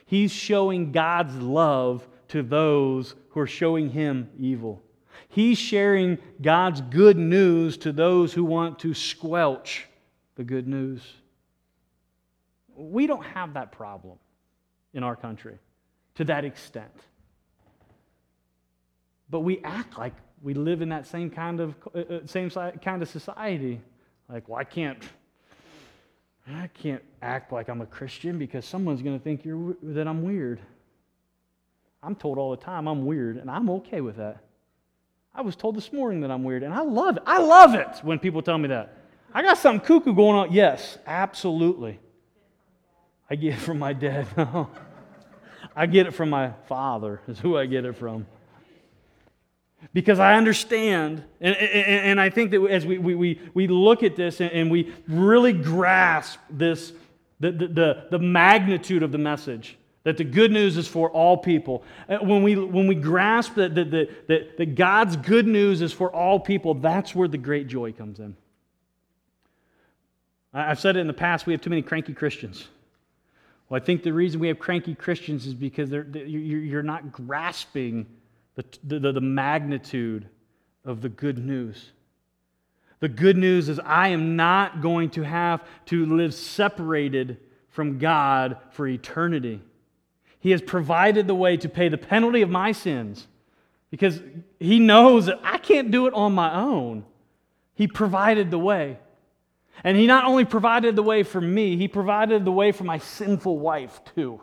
He's 0.07 0.31
showing 0.31 0.93
God's 0.93 1.37
love 1.37 2.07
to 2.29 2.43
those 2.43 3.15
who 3.31 3.41
are 3.41 3.47
showing 3.47 3.91
him 3.91 4.31
evil. 4.39 4.83
He's 5.29 5.59
sharing 5.59 6.19
God's 6.41 6.81
good 6.81 7.17
news 7.17 7.77
to 7.79 7.93
those 7.93 8.33
who 8.33 8.45
want 8.45 8.79
to 8.81 8.95
squelch 8.95 9.87
the 10.37 10.45
good 10.45 10.67
news. 10.67 11.03
We 12.77 13.07
don't 13.07 13.25
have 13.25 13.55
that 13.55 13.73
problem 13.73 14.19
in 14.95 15.03
our 15.03 15.17
country 15.17 15.59
to 16.15 16.25
that 16.25 16.45
extent. 16.45 16.93
But 19.31 19.41
we 19.41 19.61
act 19.63 19.99
like 19.99 20.15
we 20.43 20.55
live 20.55 20.81
in 20.81 20.89
that 20.91 21.07
same 21.07 21.31
kind 21.31 21.61
of, 21.61 21.75
uh, 21.95 21.99
uh 21.99 22.21
same 22.27 22.51
kind 22.51 23.03
of 23.03 23.09
society. 23.09 23.81
Like, 24.29 24.49
well, 24.49 24.59
I 24.59 24.65
can't, 24.65 25.03
I 26.49 26.69
can't 26.69 27.03
act 27.21 27.53
like 27.53 27.69
I'm 27.69 27.81
a 27.81 27.87
Christian 27.87 28.39
because 28.39 28.65
someone's 28.65 29.03
going 29.03 29.19
to 29.19 29.23
think 29.23 29.45
you're, 29.45 29.77
that 29.83 30.07
I'm 30.07 30.23
weird. 30.23 30.61
I'm 32.03 32.15
told 32.15 32.39
all 32.39 32.51
the 32.51 32.63
time 32.63 32.87
I'm 32.87 33.05
weird, 33.07 33.37
and 33.37 33.51
I'm 33.51 33.69
okay 33.71 34.01
with 34.01 34.17
that. 34.17 34.45
I 35.35 35.43
was 35.43 35.57
told 35.57 35.77
this 35.77 35.93
morning 35.93 36.21
that 36.23 36.31
I'm 36.31 36.45
weird, 36.45 36.63
and 36.63 36.73
I 36.73 36.83
love 36.83 37.17
it. 37.17 37.23
I 37.27 37.39
love 37.39 37.75
it 37.75 37.89
when 38.03 38.19
people 38.19 38.43
tell 38.43 38.59
me 38.59 38.69
that. 38.69 38.97
I 39.33 39.43
got 39.43 39.59
something 39.59 39.85
cuckoo 39.85 40.15
going 40.15 40.37
on. 40.37 40.53
Yes, 40.53 40.99
absolutely. 41.07 41.99
I 43.31 43.37
get 43.37 43.55
it 43.55 43.61
from 43.61 43.79
my 43.79 43.93
dad. 43.93 44.27
I 45.77 45.87
get 45.87 46.07
it 46.07 46.13
from 46.13 46.31
my 46.31 46.53
father, 46.67 47.21
is 47.29 47.39
who 47.39 47.57
I 47.57 47.67
get 47.67 47.85
it 47.85 47.95
from. 47.97 48.27
Because 49.93 50.19
I 50.19 50.35
understand, 50.35 51.23
and, 51.41 51.55
and, 51.55 51.87
and 51.87 52.21
I 52.21 52.31
think 52.31 52.51
that 52.51 52.67
as 52.67 52.85
we, 52.85 52.99
we, 52.99 53.41
we 53.55 53.69
look 53.69 54.03
at 54.03 54.17
this 54.17 54.41
and, 54.41 54.51
and 54.51 54.71
we 54.73 54.93
really 55.07 55.53
grasp 55.53 56.41
this, 56.51 56.93
the, 57.39 57.53
the, 57.53 58.07
the 58.11 58.19
magnitude 58.19 59.05
of 59.05 59.13
the 59.13 59.19
message, 59.19 59.78
that 60.05 60.17
the 60.17 60.25
good 60.25 60.53
news 60.53 60.77
is 60.77 60.87
for 60.89 61.11
all 61.11 61.37
people. 61.37 61.83
Uh, 62.09 62.19
when 62.19 62.43
we, 62.43 62.57
when 62.57 62.87
we 62.87 62.95
grasp 62.95 63.55
that, 63.55 63.75
that, 63.75 63.91
that, 63.91 64.57
that 64.57 64.75
God's 64.75 65.17
good 65.17 65.47
news 65.47 65.83
is 65.83 65.93
for 65.93 66.11
all 66.11 66.41
people, 66.41 66.75
that's 66.75 67.15
where 67.15 67.29
the 67.29 67.39
great 67.39 67.67
joy 67.67 67.93
comes 67.93 68.19
in. 68.19 68.37
I've 70.55 70.81
said 70.81 70.97
it 70.97 71.01
in 71.01 71.07
the 71.07 71.13
past, 71.13 71.47
we 71.47 71.53
have 71.53 71.61
too 71.61 71.71
many 71.71 71.83
cranky 71.83 72.15
Christians. 72.15 72.69
Well, 73.69 73.81
I 73.81 73.85
think 73.85 74.03
the 74.03 74.13
reason 74.13 74.41
we 74.41 74.49
have 74.49 74.59
cranky 74.59 74.95
Christians 74.95 75.47
is 75.47 75.55
because 75.55 75.91
they're, 75.91 76.05
they're, 76.05 76.25
you're 76.25 76.83
not 76.83 77.13
grasping 77.13 78.07
the, 78.55 78.65
the, 78.83 79.13
the 79.13 79.21
magnitude 79.21 80.27
of 80.85 81.03
the 81.03 81.09
good 81.09 81.39
news. 81.39 81.93
The 83.01 83.09
good 83.09 83.37
news 83.37 83.69
is 83.69 83.79
I 83.79 84.09
am 84.09 84.37
not 84.37 84.81
going 84.81 85.11
to 85.11 85.23
have 85.23 85.63
to 85.87 86.07
live 86.07 86.35
separated 86.35 87.39
from 87.69 87.99
God 87.99 88.57
for 88.71 88.89
eternity. 88.89 89.61
He 90.41 90.51
has 90.51 90.63
provided 90.63 91.27
the 91.27 91.35
way 91.35 91.57
to 91.57 91.69
pay 91.69 91.89
the 91.89 91.99
penalty 91.99 92.43
of 92.43 92.51
my 92.51 92.73
sins 92.73 93.27
because 93.91 94.21
He 94.61 94.79
knows 94.79 95.27
that 95.27 95.41
I 95.43 95.59
can't 95.59 95.91
do 95.91 96.07
it 96.07 96.15
on 96.15 96.33
my 96.33 96.55
own. 96.55 97.05
He 97.75 97.87
provided 97.87 98.51
the 98.51 98.59
way. 98.59 98.99
And 99.85 99.97
he 99.97 100.07
not 100.07 100.25
only 100.25 100.45
provided 100.45 100.97
the 100.97 101.03
way 101.03 101.23
for 101.23 101.41
me, 101.41 101.77
he 101.77 101.87
provided 101.87 102.45
the 102.45 102.53
way 102.53 102.73
for 102.73 102.85
my 102.85 102.99
sinful 102.99 103.59
wife, 103.59 104.01
too. 104.17 104.41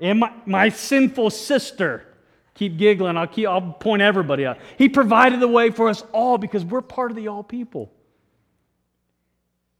And 0.00 0.20
my, 0.20 0.32
my 0.44 0.68
sinful 0.68 1.30
sister. 1.30 2.06
Keep 2.54 2.76
giggling. 2.76 3.16
I'll, 3.16 3.26
keep, 3.26 3.48
I'll 3.48 3.72
point 3.72 4.02
everybody 4.02 4.44
out. 4.44 4.58
He 4.76 4.88
provided 4.88 5.40
the 5.40 5.48
way 5.48 5.70
for 5.70 5.88
us 5.88 6.02
all 6.12 6.36
because 6.36 6.64
we're 6.64 6.82
part 6.82 7.10
of 7.10 7.16
the 7.16 7.28
all 7.28 7.42
people. 7.42 7.90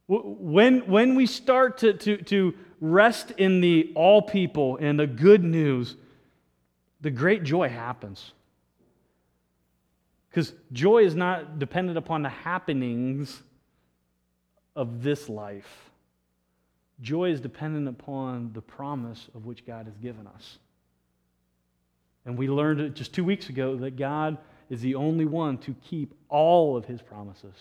When, 0.07 0.87
when 0.87 1.15
we 1.15 1.27
start 1.27 1.77
to, 1.79 1.93
to, 1.93 2.17
to 2.17 2.53
rest 2.81 3.31
in 3.37 3.61
the 3.61 3.91
all 3.95 4.21
people 4.21 4.77
and 4.77 4.99
the 4.99 5.07
good 5.07 5.43
news, 5.43 5.95
the 6.99 7.11
great 7.11 7.43
joy 7.43 7.69
happens. 7.69 8.33
Because 10.29 10.53
joy 10.73 10.99
is 10.99 11.15
not 11.15 11.59
dependent 11.59 11.97
upon 11.97 12.23
the 12.23 12.29
happenings 12.29 13.41
of 14.75 15.03
this 15.03 15.29
life. 15.29 15.91
Joy 17.01 17.31
is 17.31 17.39
dependent 17.39 17.87
upon 17.87 18.51
the 18.53 18.61
promise 18.61 19.27
of 19.35 19.45
which 19.45 19.65
God 19.65 19.85
has 19.85 19.97
given 19.97 20.27
us. 20.27 20.57
And 22.25 22.37
we 22.37 22.47
learned 22.47 22.95
just 22.95 23.13
two 23.13 23.23
weeks 23.23 23.49
ago 23.49 23.75
that 23.77 23.97
God 23.97 24.37
is 24.69 24.81
the 24.81 24.95
only 24.95 25.25
one 25.25 25.57
to 25.59 25.75
keep 25.83 26.13
all 26.29 26.77
of 26.77 26.85
his 26.85 27.01
promises. 27.01 27.55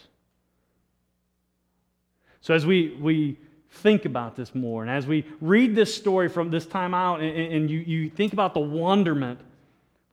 So 2.41 2.55
as 2.55 2.65
we, 2.65 2.97
we 3.01 3.39
think 3.71 4.05
about 4.05 4.37
this 4.37 4.55
more, 4.55 4.83
and 4.83 4.91
as 4.91 5.07
we 5.07 5.25
read 5.41 5.75
this 5.75 5.95
story 5.95 6.29
from 6.29 6.51
this 6.51 6.67
time 6.67 6.93
out, 6.95 7.21
and, 7.21 7.37
and 7.37 7.71
you, 7.71 7.79
you 7.79 8.11
think 8.11 8.33
about 8.33 8.55
the 8.55 8.61
wonderment, 8.61 9.41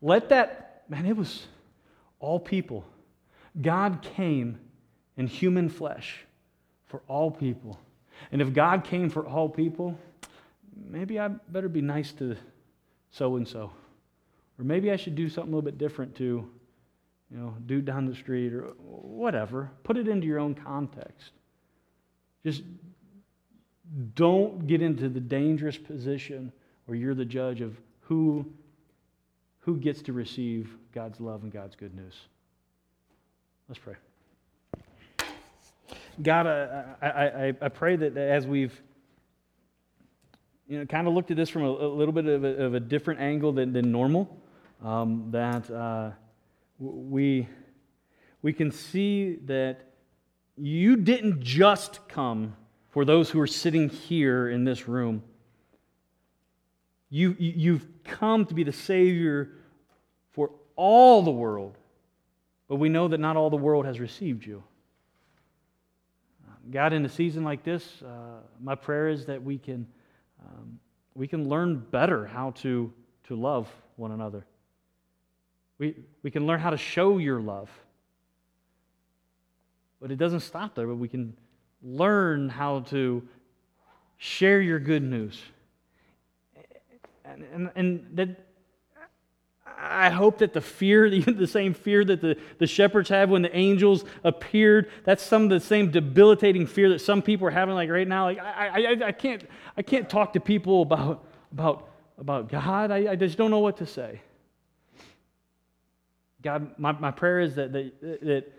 let 0.01 0.29
that, 0.29 0.83
man, 0.89 1.05
it 1.05 1.17
was 1.17 1.47
all 2.19 2.39
people. 2.39 2.85
God 3.59 4.01
came 4.15 4.59
in 5.17 5.27
human 5.27 5.69
flesh 5.69 6.19
for 6.85 7.01
all 7.07 7.31
people. 7.31 7.79
And 8.31 8.41
if 8.41 8.53
God 8.53 8.83
came 8.83 9.09
for 9.09 9.25
all 9.25 9.49
people, 9.49 9.97
maybe 10.89 11.19
I 11.19 11.27
better 11.27 11.69
be 11.69 11.81
nice 11.81 12.11
to 12.13 12.35
so 13.11 13.35
and 13.35 13.47
so. 13.47 13.71
Or 14.59 14.63
maybe 14.63 14.91
I 14.91 14.95
should 14.95 15.15
do 15.15 15.29
something 15.29 15.53
a 15.53 15.55
little 15.55 15.65
bit 15.65 15.77
different 15.77 16.15
to, 16.15 16.49
you 17.31 17.37
know, 17.37 17.55
dude 17.65 17.85
down 17.85 18.05
the 18.05 18.15
street 18.15 18.53
or 18.53 18.73
whatever. 18.79 19.69
Put 19.83 19.97
it 19.97 20.07
into 20.07 20.27
your 20.27 20.39
own 20.39 20.55
context. 20.55 21.31
Just 22.43 22.63
don't 24.15 24.67
get 24.67 24.81
into 24.81 25.09
the 25.09 25.19
dangerous 25.19 25.77
position 25.77 26.51
where 26.85 26.97
you're 26.97 27.15
the 27.15 27.25
judge 27.25 27.61
of 27.61 27.77
who, 28.01 28.45
who 29.59 29.77
gets 29.77 30.01
to 30.03 30.13
receive 30.13 30.75
God's 30.93 31.19
love 31.19 31.43
and 31.43 31.51
God's 31.51 31.75
good 31.75 31.95
news. 31.95 32.15
Let's 33.67 33.79
pray. 33.79 33.95
God, 36.21 36.47
I, 36.47 36.95
I, 37.01 37.53
I 37.61 37.69
pray 37.69 37.95
that 37.95 38.17
as 38.17 38.47
we've 38.47 38.81
you 40.67 40.79
know, 40.79 40.85
kind 40.85 41.07
of 41.07 41.13
looked 41.13 41.31
at 41.31 41.37
this 41.37 41.49
from 41.49 41.63
a, 41.63 41.69
a 41.69 41.87
little 41.87 42.13
bit 42.13 42.25
of 42.25 42.43
a, 42.43 42.47
of 42.47 42.73
a, 42.73 42.79
different 42.79 43.19
angle 43.19 43.51
than, 43.51 43.71
than 43.71 43.91
normal, 43.91 44.37
um, 44.83 45.27
that 45.31 45.69
uh, 45.69 46.11
we, 46.79 47.47
we 48.41 48.51
can 48.51 48.71
see 48.71 49.35
that 49.45 49.81
you 50.57 50.95
didn't 50.95 51.41
just 51.41 52.07
come 52.07 52.55
for 52.97 53.05
those 53.05 53.29
who 53.29 53.39
are 53.39 53.45
sitting 53.45 53.89
here 53.89 54.49
in 54.49 54.63
this 54.63 54.87
room. 54.87 55.21
You, 57.11 57.35
you've 57.37 57.85
come 58.03 58.43
to 58.47 58.55
be 58.55 58.63
the 58.63 58.71
Savior 58.71 59.51
for 60.31 60.49
all 60.75 61.21
the 61.21 61.29
world, 61.29 61.77
but 62.67 62.77
we 62.77 62.89
know 62.89 63.07
that 63.07 63.19
not 63.19 63.37
all 63.37 63.51
the 63.51 63.55
world 63.55 63.85
has 63.85 63.99
received 63.99 64.47
you. 64.47 64.63
God, 66.71 66.91
in 66.91 67.05
a 67.05 67.09
season 67.09 67.43
like 67.43 67.63
this, 67.63 68.01
uh, 68.01 68.39
my 68.59 68.73
prayer 68.73 69.09
is 69.09 69.27
that 69.27 69.43
we 69.43 69.59
can, 69.59 69.85
um, 70.43 70.79
we 71.13 71.27
can 71.27 71.47
learn 71.47 71.85
better 71.91 72.25
how 72.25 72.49
to, 72.61 72.91
to 73.25 73.35
love 73.35 73.69
one 73.97 74.11
another. 74.11 74.43
We, 75.77 75.97
we 76.23 76.31
can 76.31 76.47
learn 76.47 76.59
how 76.59 76.71
to 76.71 76.77
show 76.77 77.19
your 77.19 77.41
love. 77.41 77.69
But 80.01 80.09
it 80.09 80.15
doesn't 80.15 80.39
stop 80.39 80.73
there, 80.73 80.87
but 80.87 80.95
we 80.95 81.07
can 81.07 81.37
learn 81.87 82.49
how 82.49 82.81
to 82.81 83.23
share 84.17 84.59
your 84.59 84.79
good 84.79 85.03
news. 85.03 85.41
And, 87.23 87.43
and, 87.53 87.71
and 87.75 88.07
that, 88.15 88.29
I 89.79 90.09
hope 90.09 90.39
that 90.39 90.53
the 90.53 90.61
fear, 90.61 91.09
the 91.19 91.47
same 91.47 91.73
fear 91.73 92.03
that 92.03 92.21
the, 92.21 92.37
the 92.57 92.67
shepherds 92.67 93.09
have 93.09 93.29
when 93.29 93.41
the 93.41 93.55
angels 93.55 94.03
appeared, 94.23 94.89
that's 95.05 95.23
some 95.23 95.43
of 95.43 95.49
the 95.49 95.59
same 95.59 95.91
debilitating 95.91 96.65
fear 96.67 96.89
that 96.89 96.99
some 96.99 97.21
people 97.21 97.47
are 97.47 97.51
having 97.51 97.75
like 97.75 97.89
right 97.89 98.07
now. 98.07 98.25
Like 98.25 98.39
I, 98.39 98.67
I, 98.67 99.07
I, 99.07 99.11
can't, 99.11 99.43
I 99.77 99.81
can't 99.81 100.09
talk 100.09 100.33
to 100.33 100.39
people 100.39 100.81
about, 100.81 101.25
about, 101.53 101.89
about 102.17 102.49
God. 102.49 102.91
I, 102.91 103.11
I 103.11 103.15
just 103.15 103.37
don't 103.37 103.51
know 103.51 103.59
what 103.59 103.77
to 103.77 103.85
say. 103.85 104.21
God, 106.41 106.77
my, 106.77 106.91
my 106.93 107.11
prayer 107.11 107.39
is 107.39 107.55
that, 107.55 107.71
that, 107.73 108.01
that 108.01 108.53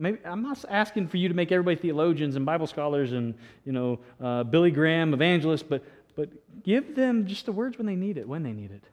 maybe 0.00 0.18
I'm 0.24 0.42
not 0.42 0.64
asking 0.68 1.08
for 1.08 1.16
you 1.16 1.28
to 1.28 1.34
make 1.34 1.52
everybody 1.52 1.76
theologians 1.76 2.36
and 2.36 2.44
Bible 2.44 2.66
scholars 2.66 3.12
and 3.12 3.34
you 3.64 3.72
know 3.72 4.00
uh, 4.20 4.42
Billy 4.44 4.70
Graham 4.70 5.14
evangelists, 5.14 5.62
but 5.62 5.84
but 6.16 6.28
give 6.62 6.94
them 6.94 7.26
just 7.26 7.46
the 7.46 7.52
words 7.52 7.78
when 7.78 7.86
they 7.86 7.96
need 7.96 8.18
it, 8.18 8.28
when 8.28 8.42
they 8.42 8.52
need 8.52 8.70
it. 8.70 8.84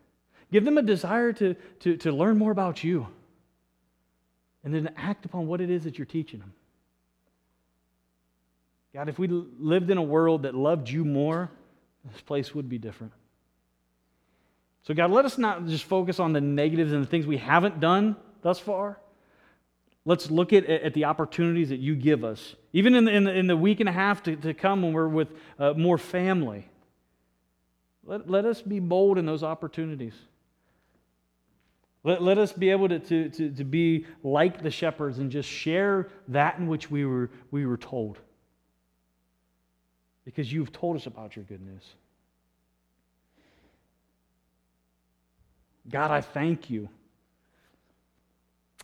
Give 0.52 0.64
them 0.64 0.78
a 0.78 0.82
desire 0.82 1.34
to, 1.34 1.56
to, 1.82 1.98
to 1.98 2.12
learn 2.12 2.38
more 2.38 2.52
about 2.52 2.84
you 2.84 3.08
and 4.64 4.74
then 4.74 4.94
act 4.96 5.26
upon 5.26 5.48
what 5.48 5.62
it 5.62 5.70
is 5.70 5.84
that 5.84 5.98
you're 5.98 6.06
teaching 6.06 6.40
them. 6.40 6.54
God, 8.94 9.10
if 9.10 9.20
we 9.20 9.28
lived 9.28 9.92
in 9.92 9.98
a 9.98 10.04
world 10.04 10.44
that 10.44 10.56
loved 10.56 10.90
you 10.90 11.04
more, 11.04 11.52
this 12.12 12.22
place 12.22 12.56
would 12.56 12.70
be 12.70 12.78
different. 12.78 13.14
So, 14.84 14.94
God, 14.94 15.12
let 15.12 15.26
us 15.26 15.38
not 15.38 15.68
just 15.68 15.84
focus 15.84 16.20
on 16.20 16.32
the 16.32 16.40
negatives 16.40 16.94
and 16.94 17.04
the 17.04 17.08
things 17.08 17.28
we 17.28 17.38
haven't 17.38 17.82
done 17.82 18.16
thus 18.42 18.58
far. 18.58 18.98
Let's 20.08 20.32
look 20.32 20.54
at, 20.54 20.66
at 20.66 20.94
the 20.94 21.04
opportunities 21.04 21.68
that 21.68 21.80
you 21.80 21.94
give 21.94 22.24
us, 22.24 22.56
even 22.72 22.96
in 22.96 23.04
the, 23.04 23.12
in 23.12 23.24
the, 23.26 23.34
in 23.34 23.48
the 23.48 23.58
week 23.58 23.82
and 23.82 23.90
a 23.90 23.92
half 23.92 24.24
to, 24.24 24.38
to 24.38 24.54
come 24.54 24.82
when 24.82 24.94
we're 24.94 25.10
with 25.10 25.28
uh, 25.60 25.74
more 25.74 25.98
family. 25.98 26.66
Let, 28.06 28.30
let 28.30 28.46
us 28.46 28.62
be 28.62 28.80
bold 28.80 29.18
in 29.18 29.26
those 29.26 29.44
opportunities. 29.44 30.14
Let, 32.06 32.24
let 32.24 32.38
us 32.38 32.54
be 32.54 32.70
able 32.70 32.88
to, 32.88 33.00
to, 33.00 33.30
to, 33.32 33.50
to 33.50 33.64
be 33.66 34.06
like 34.24 34.64
the 34.64 34.72
shepherds 34.72 35.20
and 35.20 35.30
just 35.30 35.50
share 35.50 36.08
that 36.30 36.58
in 36.58 36.68
which 36.68 36.90
we 36.90 37.06
were, 37.06 37.30
we 37.52 37.66
were 37.66 37.76
told. 37.76 38.18
Because 40.24 40.54
you've 40.54 40.72
told 40.72 40.96
us 40.96 41.06
about 41.06 41.36
your 41.36 41.44
good 41.44 41.62
news. 41.62 41.84
God, 45.90 46.12
I 46.12 46.22
thank 46.22 46.70
you. 46.70 46.88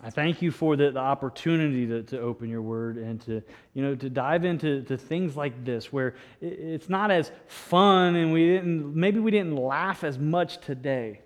I 0.02 0.10
thank 0.10 0.42
you 0.42 0.52
for 0.52 0.76
the, 0.76 0.92
the 0.92 1.00
opportunity 1.00 1.86
to, 1.86 2.04
to 2.04 2.20
open 2.20 2.50
your 2.50 2.62
word 2.62 2.98
and 2.98 3.22
to, 3.22 3.44
you 3.74 3.84
know, 3.84 3.96
to 3.96 4.10
dive 4.10 4.44
into 4.44 4.82
to 4.84 4.98
things 4.98 5.38
like 5.38 5.64
this 5.64 5.94
where 5.94 6.16
it, 6.42 6.60
it's 6.60 6.90
not 6.90 7.12
as 7.12 7.32
fun 7.48 8.16
and 8.16 8.34
we 8.34 8.48
didn't, 8.48 8.96
maybe 8.96 9.20
we 9.20 9.30
didn't 9.30 9.56
laugh 9.56 10.04
as 10.04 10.18
much 10.18 10.58
today. 10.66 11.22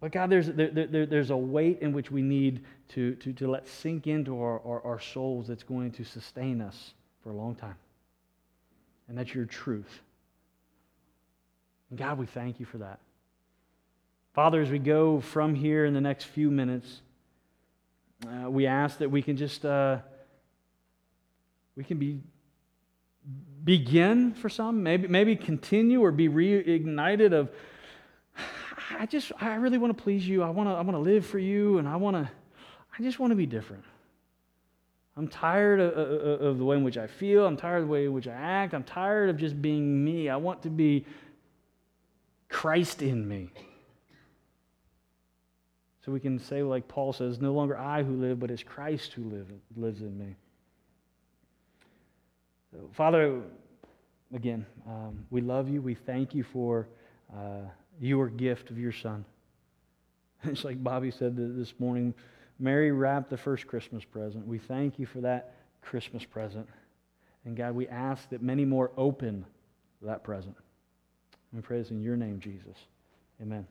But 0.00 0.12
God, 0.12 0.30
there's, 0.30 0.46
there, 0.46 0.70
there, 0.70 1.04
there's 1.04 1.30
a 1.30 1.36
weight 1.36 1.80
in 1.82 1.92
which 1.92 2.10
we 2.10 2.22
need 2.22 2.64
to, 2.88 3.14
to, 3.16 3.34
to 3.34 3.50
let 3.50 3.68
sink 3.68 4.06
into 4.06 4.40
our, 4.40 4.60
our, 4.64 4.82
our 4.82 5.00
souls 5.00 5.46
that's 5.48 5.62
going 5.62 5.90
to 5.92 6.04
sustain 6.04 6.62
us 6.62 6.94
for 7.22 7.30
a 7.30 7.34
long 7.34 7.54
time. 7.54 7.76
And 9.08 9.18
that's 9.18 9.34
your 9.34 9.44
truth. 9.44 10.00
And 11.90 11.98
God, 11.98 12.16
we 12.16 12.24
thank 12.24 12.58
you 12.58 12.64
for 12.64 12.78
that. 12.78 13.00
Father, 14.32 14.62
as 14.62 14.70
we 14.70 14.78
go 14.78 15.20
from 15.20 15.54
here 15.54 15.84
in 15.84 15.92
the 15.92 16.00
next 16.00 16.24
few 16.24 16.50
minutes, 16.50 17.02
uh, 18.26 18.50
we 18.50 18.66
ask 18.66 18.98
that 18.98 19.10
we 19.10 19.22
can 19.22 19.36
just 19.36 19.64
uh, 19.64 19.98
we 21.76 21.84
can 21.84 21.98
be 21.98 22.20
begin 23.64 24.32
for 24.34 24.48
some, 24.48 24.82
maybe 24.82 25.08
maybe 25.08 25.36
continue 25.36 26.00
or 26.00 26.12
be 26.12 26.28
reignited 26.28 27.32
of 27.32 27.50
I 28.98 29.06
just, 29.06 29.32
I 29.40 29.54
really 29.54 29.78
want 29.78 29.96
to 29.96 30.02
please 30.02 30.26
you. 30.26 30.42
I 30.42 30.50
want 30.50 30.68
to, 30.68 30.72
I 30.72 30.80
want 30.80 30.92
to 30.92 30.98
live 30.98 31.24
for 31.24 31.38
you, 31.38 31.78
and 31.78 31.88
I 31.88 31.96
want 31.96 32.16
to, 32.16 32.30
I 32.98 33.02
just 33.02 33.18
want 33.18 33.30
to 33.30 33.36
be 33.36 33.46
different. 33.46 33.84
I'm 35.16 35.28
tired 35.28 35.80
of, 35.80 35.92
of, 35.92 36.40
of, 36.40 36.58
the 36.58 36.64
way 36.64 36.76
in 36.76 36.84
which 36.84 36.96
I 36.96 37.06
feel. 37.06 37.46
I'm 37.46 37.56
tired 37.56 37.78
of 37.78 37.88
the 37.88 37.92
way 37.92 38.06
in 38.06 38.12
which 38.12 38.26
I 38.26 38.32
act. 38.32 38.74
I'm 38.74 38.84
tired 38.84 39.28
of 39.28 39.36
just 39.36 39.60
being 39.60 40.04
me. 40.04 40.28
I 40.28 40.36
want 40.36 40.62
to 40.62 40.70
be 40.70 41.04
Christ 42.48 43.02
in 43.02 43.28
me. 43.28 43.50
So 46.04 46.12
we 46.12 46.20
can 46.20 46.38
say, 46.38 46.62
like 46.62 46.88
Paul 46.88 47.12
says, 47.12 47.40
no 47.40 47.52
longer 47.52 47.76
I 47.76 48.02
who 48.02 48.14
live, 48.14 48.40
but 48.40 48.50
it's 48.50 48.62
Christ 48.62 49.12
who 49.12 49.24
live, 49.24 49.48
lives 49.76 50.00
in 50.00 50.16
me. 50.18 50.34
Father, 52.92 53.42
again, 54.34 54.64
um, 54.86 55.26
we 55.30 55.40
love 55.40 55.68
you. 55.68 55.82
We 55.82 55.94
thank 55.94 56.34
you 56.34 56.42
for. 56.42 56.88
Uh, 57.36 57.68
your 58.00 58.28
gift 58.28 58.70
of 58.70 58.78
your 58.78 58.92
son. 58.92 59.24
It's 60.44 60.64
like 60.64 60.82
Bobby 60.82 61.10
said 61.10 61.36
this 61.36 61.74
morning 61.78 62.14
Mary 62.58 62.92
wrapped 62.92 63.28
the 63.28 63.36
first 63.36 63.66
Christmas 63.66 64.04
present. 64.04 64.46
We 64.46 64.58
thank 64.58 64.98
you 64.98 65.06
for 65.06 65.20
that 65.20 65.54
Christmas 65.82 66.24
present. 66.24 66.66
And 67.44 67.56
God, 67.56 67.74
we 67.74 67.88
ask 67.88 68.28
that 68.30 68.42
many 68.42 68.64
more 68.64 68.90
open 68.96 69.44
that 70.02 70.24
present. 70.24 70.56
We 71.52 71.60
pray 71.60 71.78
this 71.78 71.90
in 71.90 72.00
your 72.00 72.16
name, 72.16 72.38
Jesus. 72.38 72.76
Amen. 73.40 73.66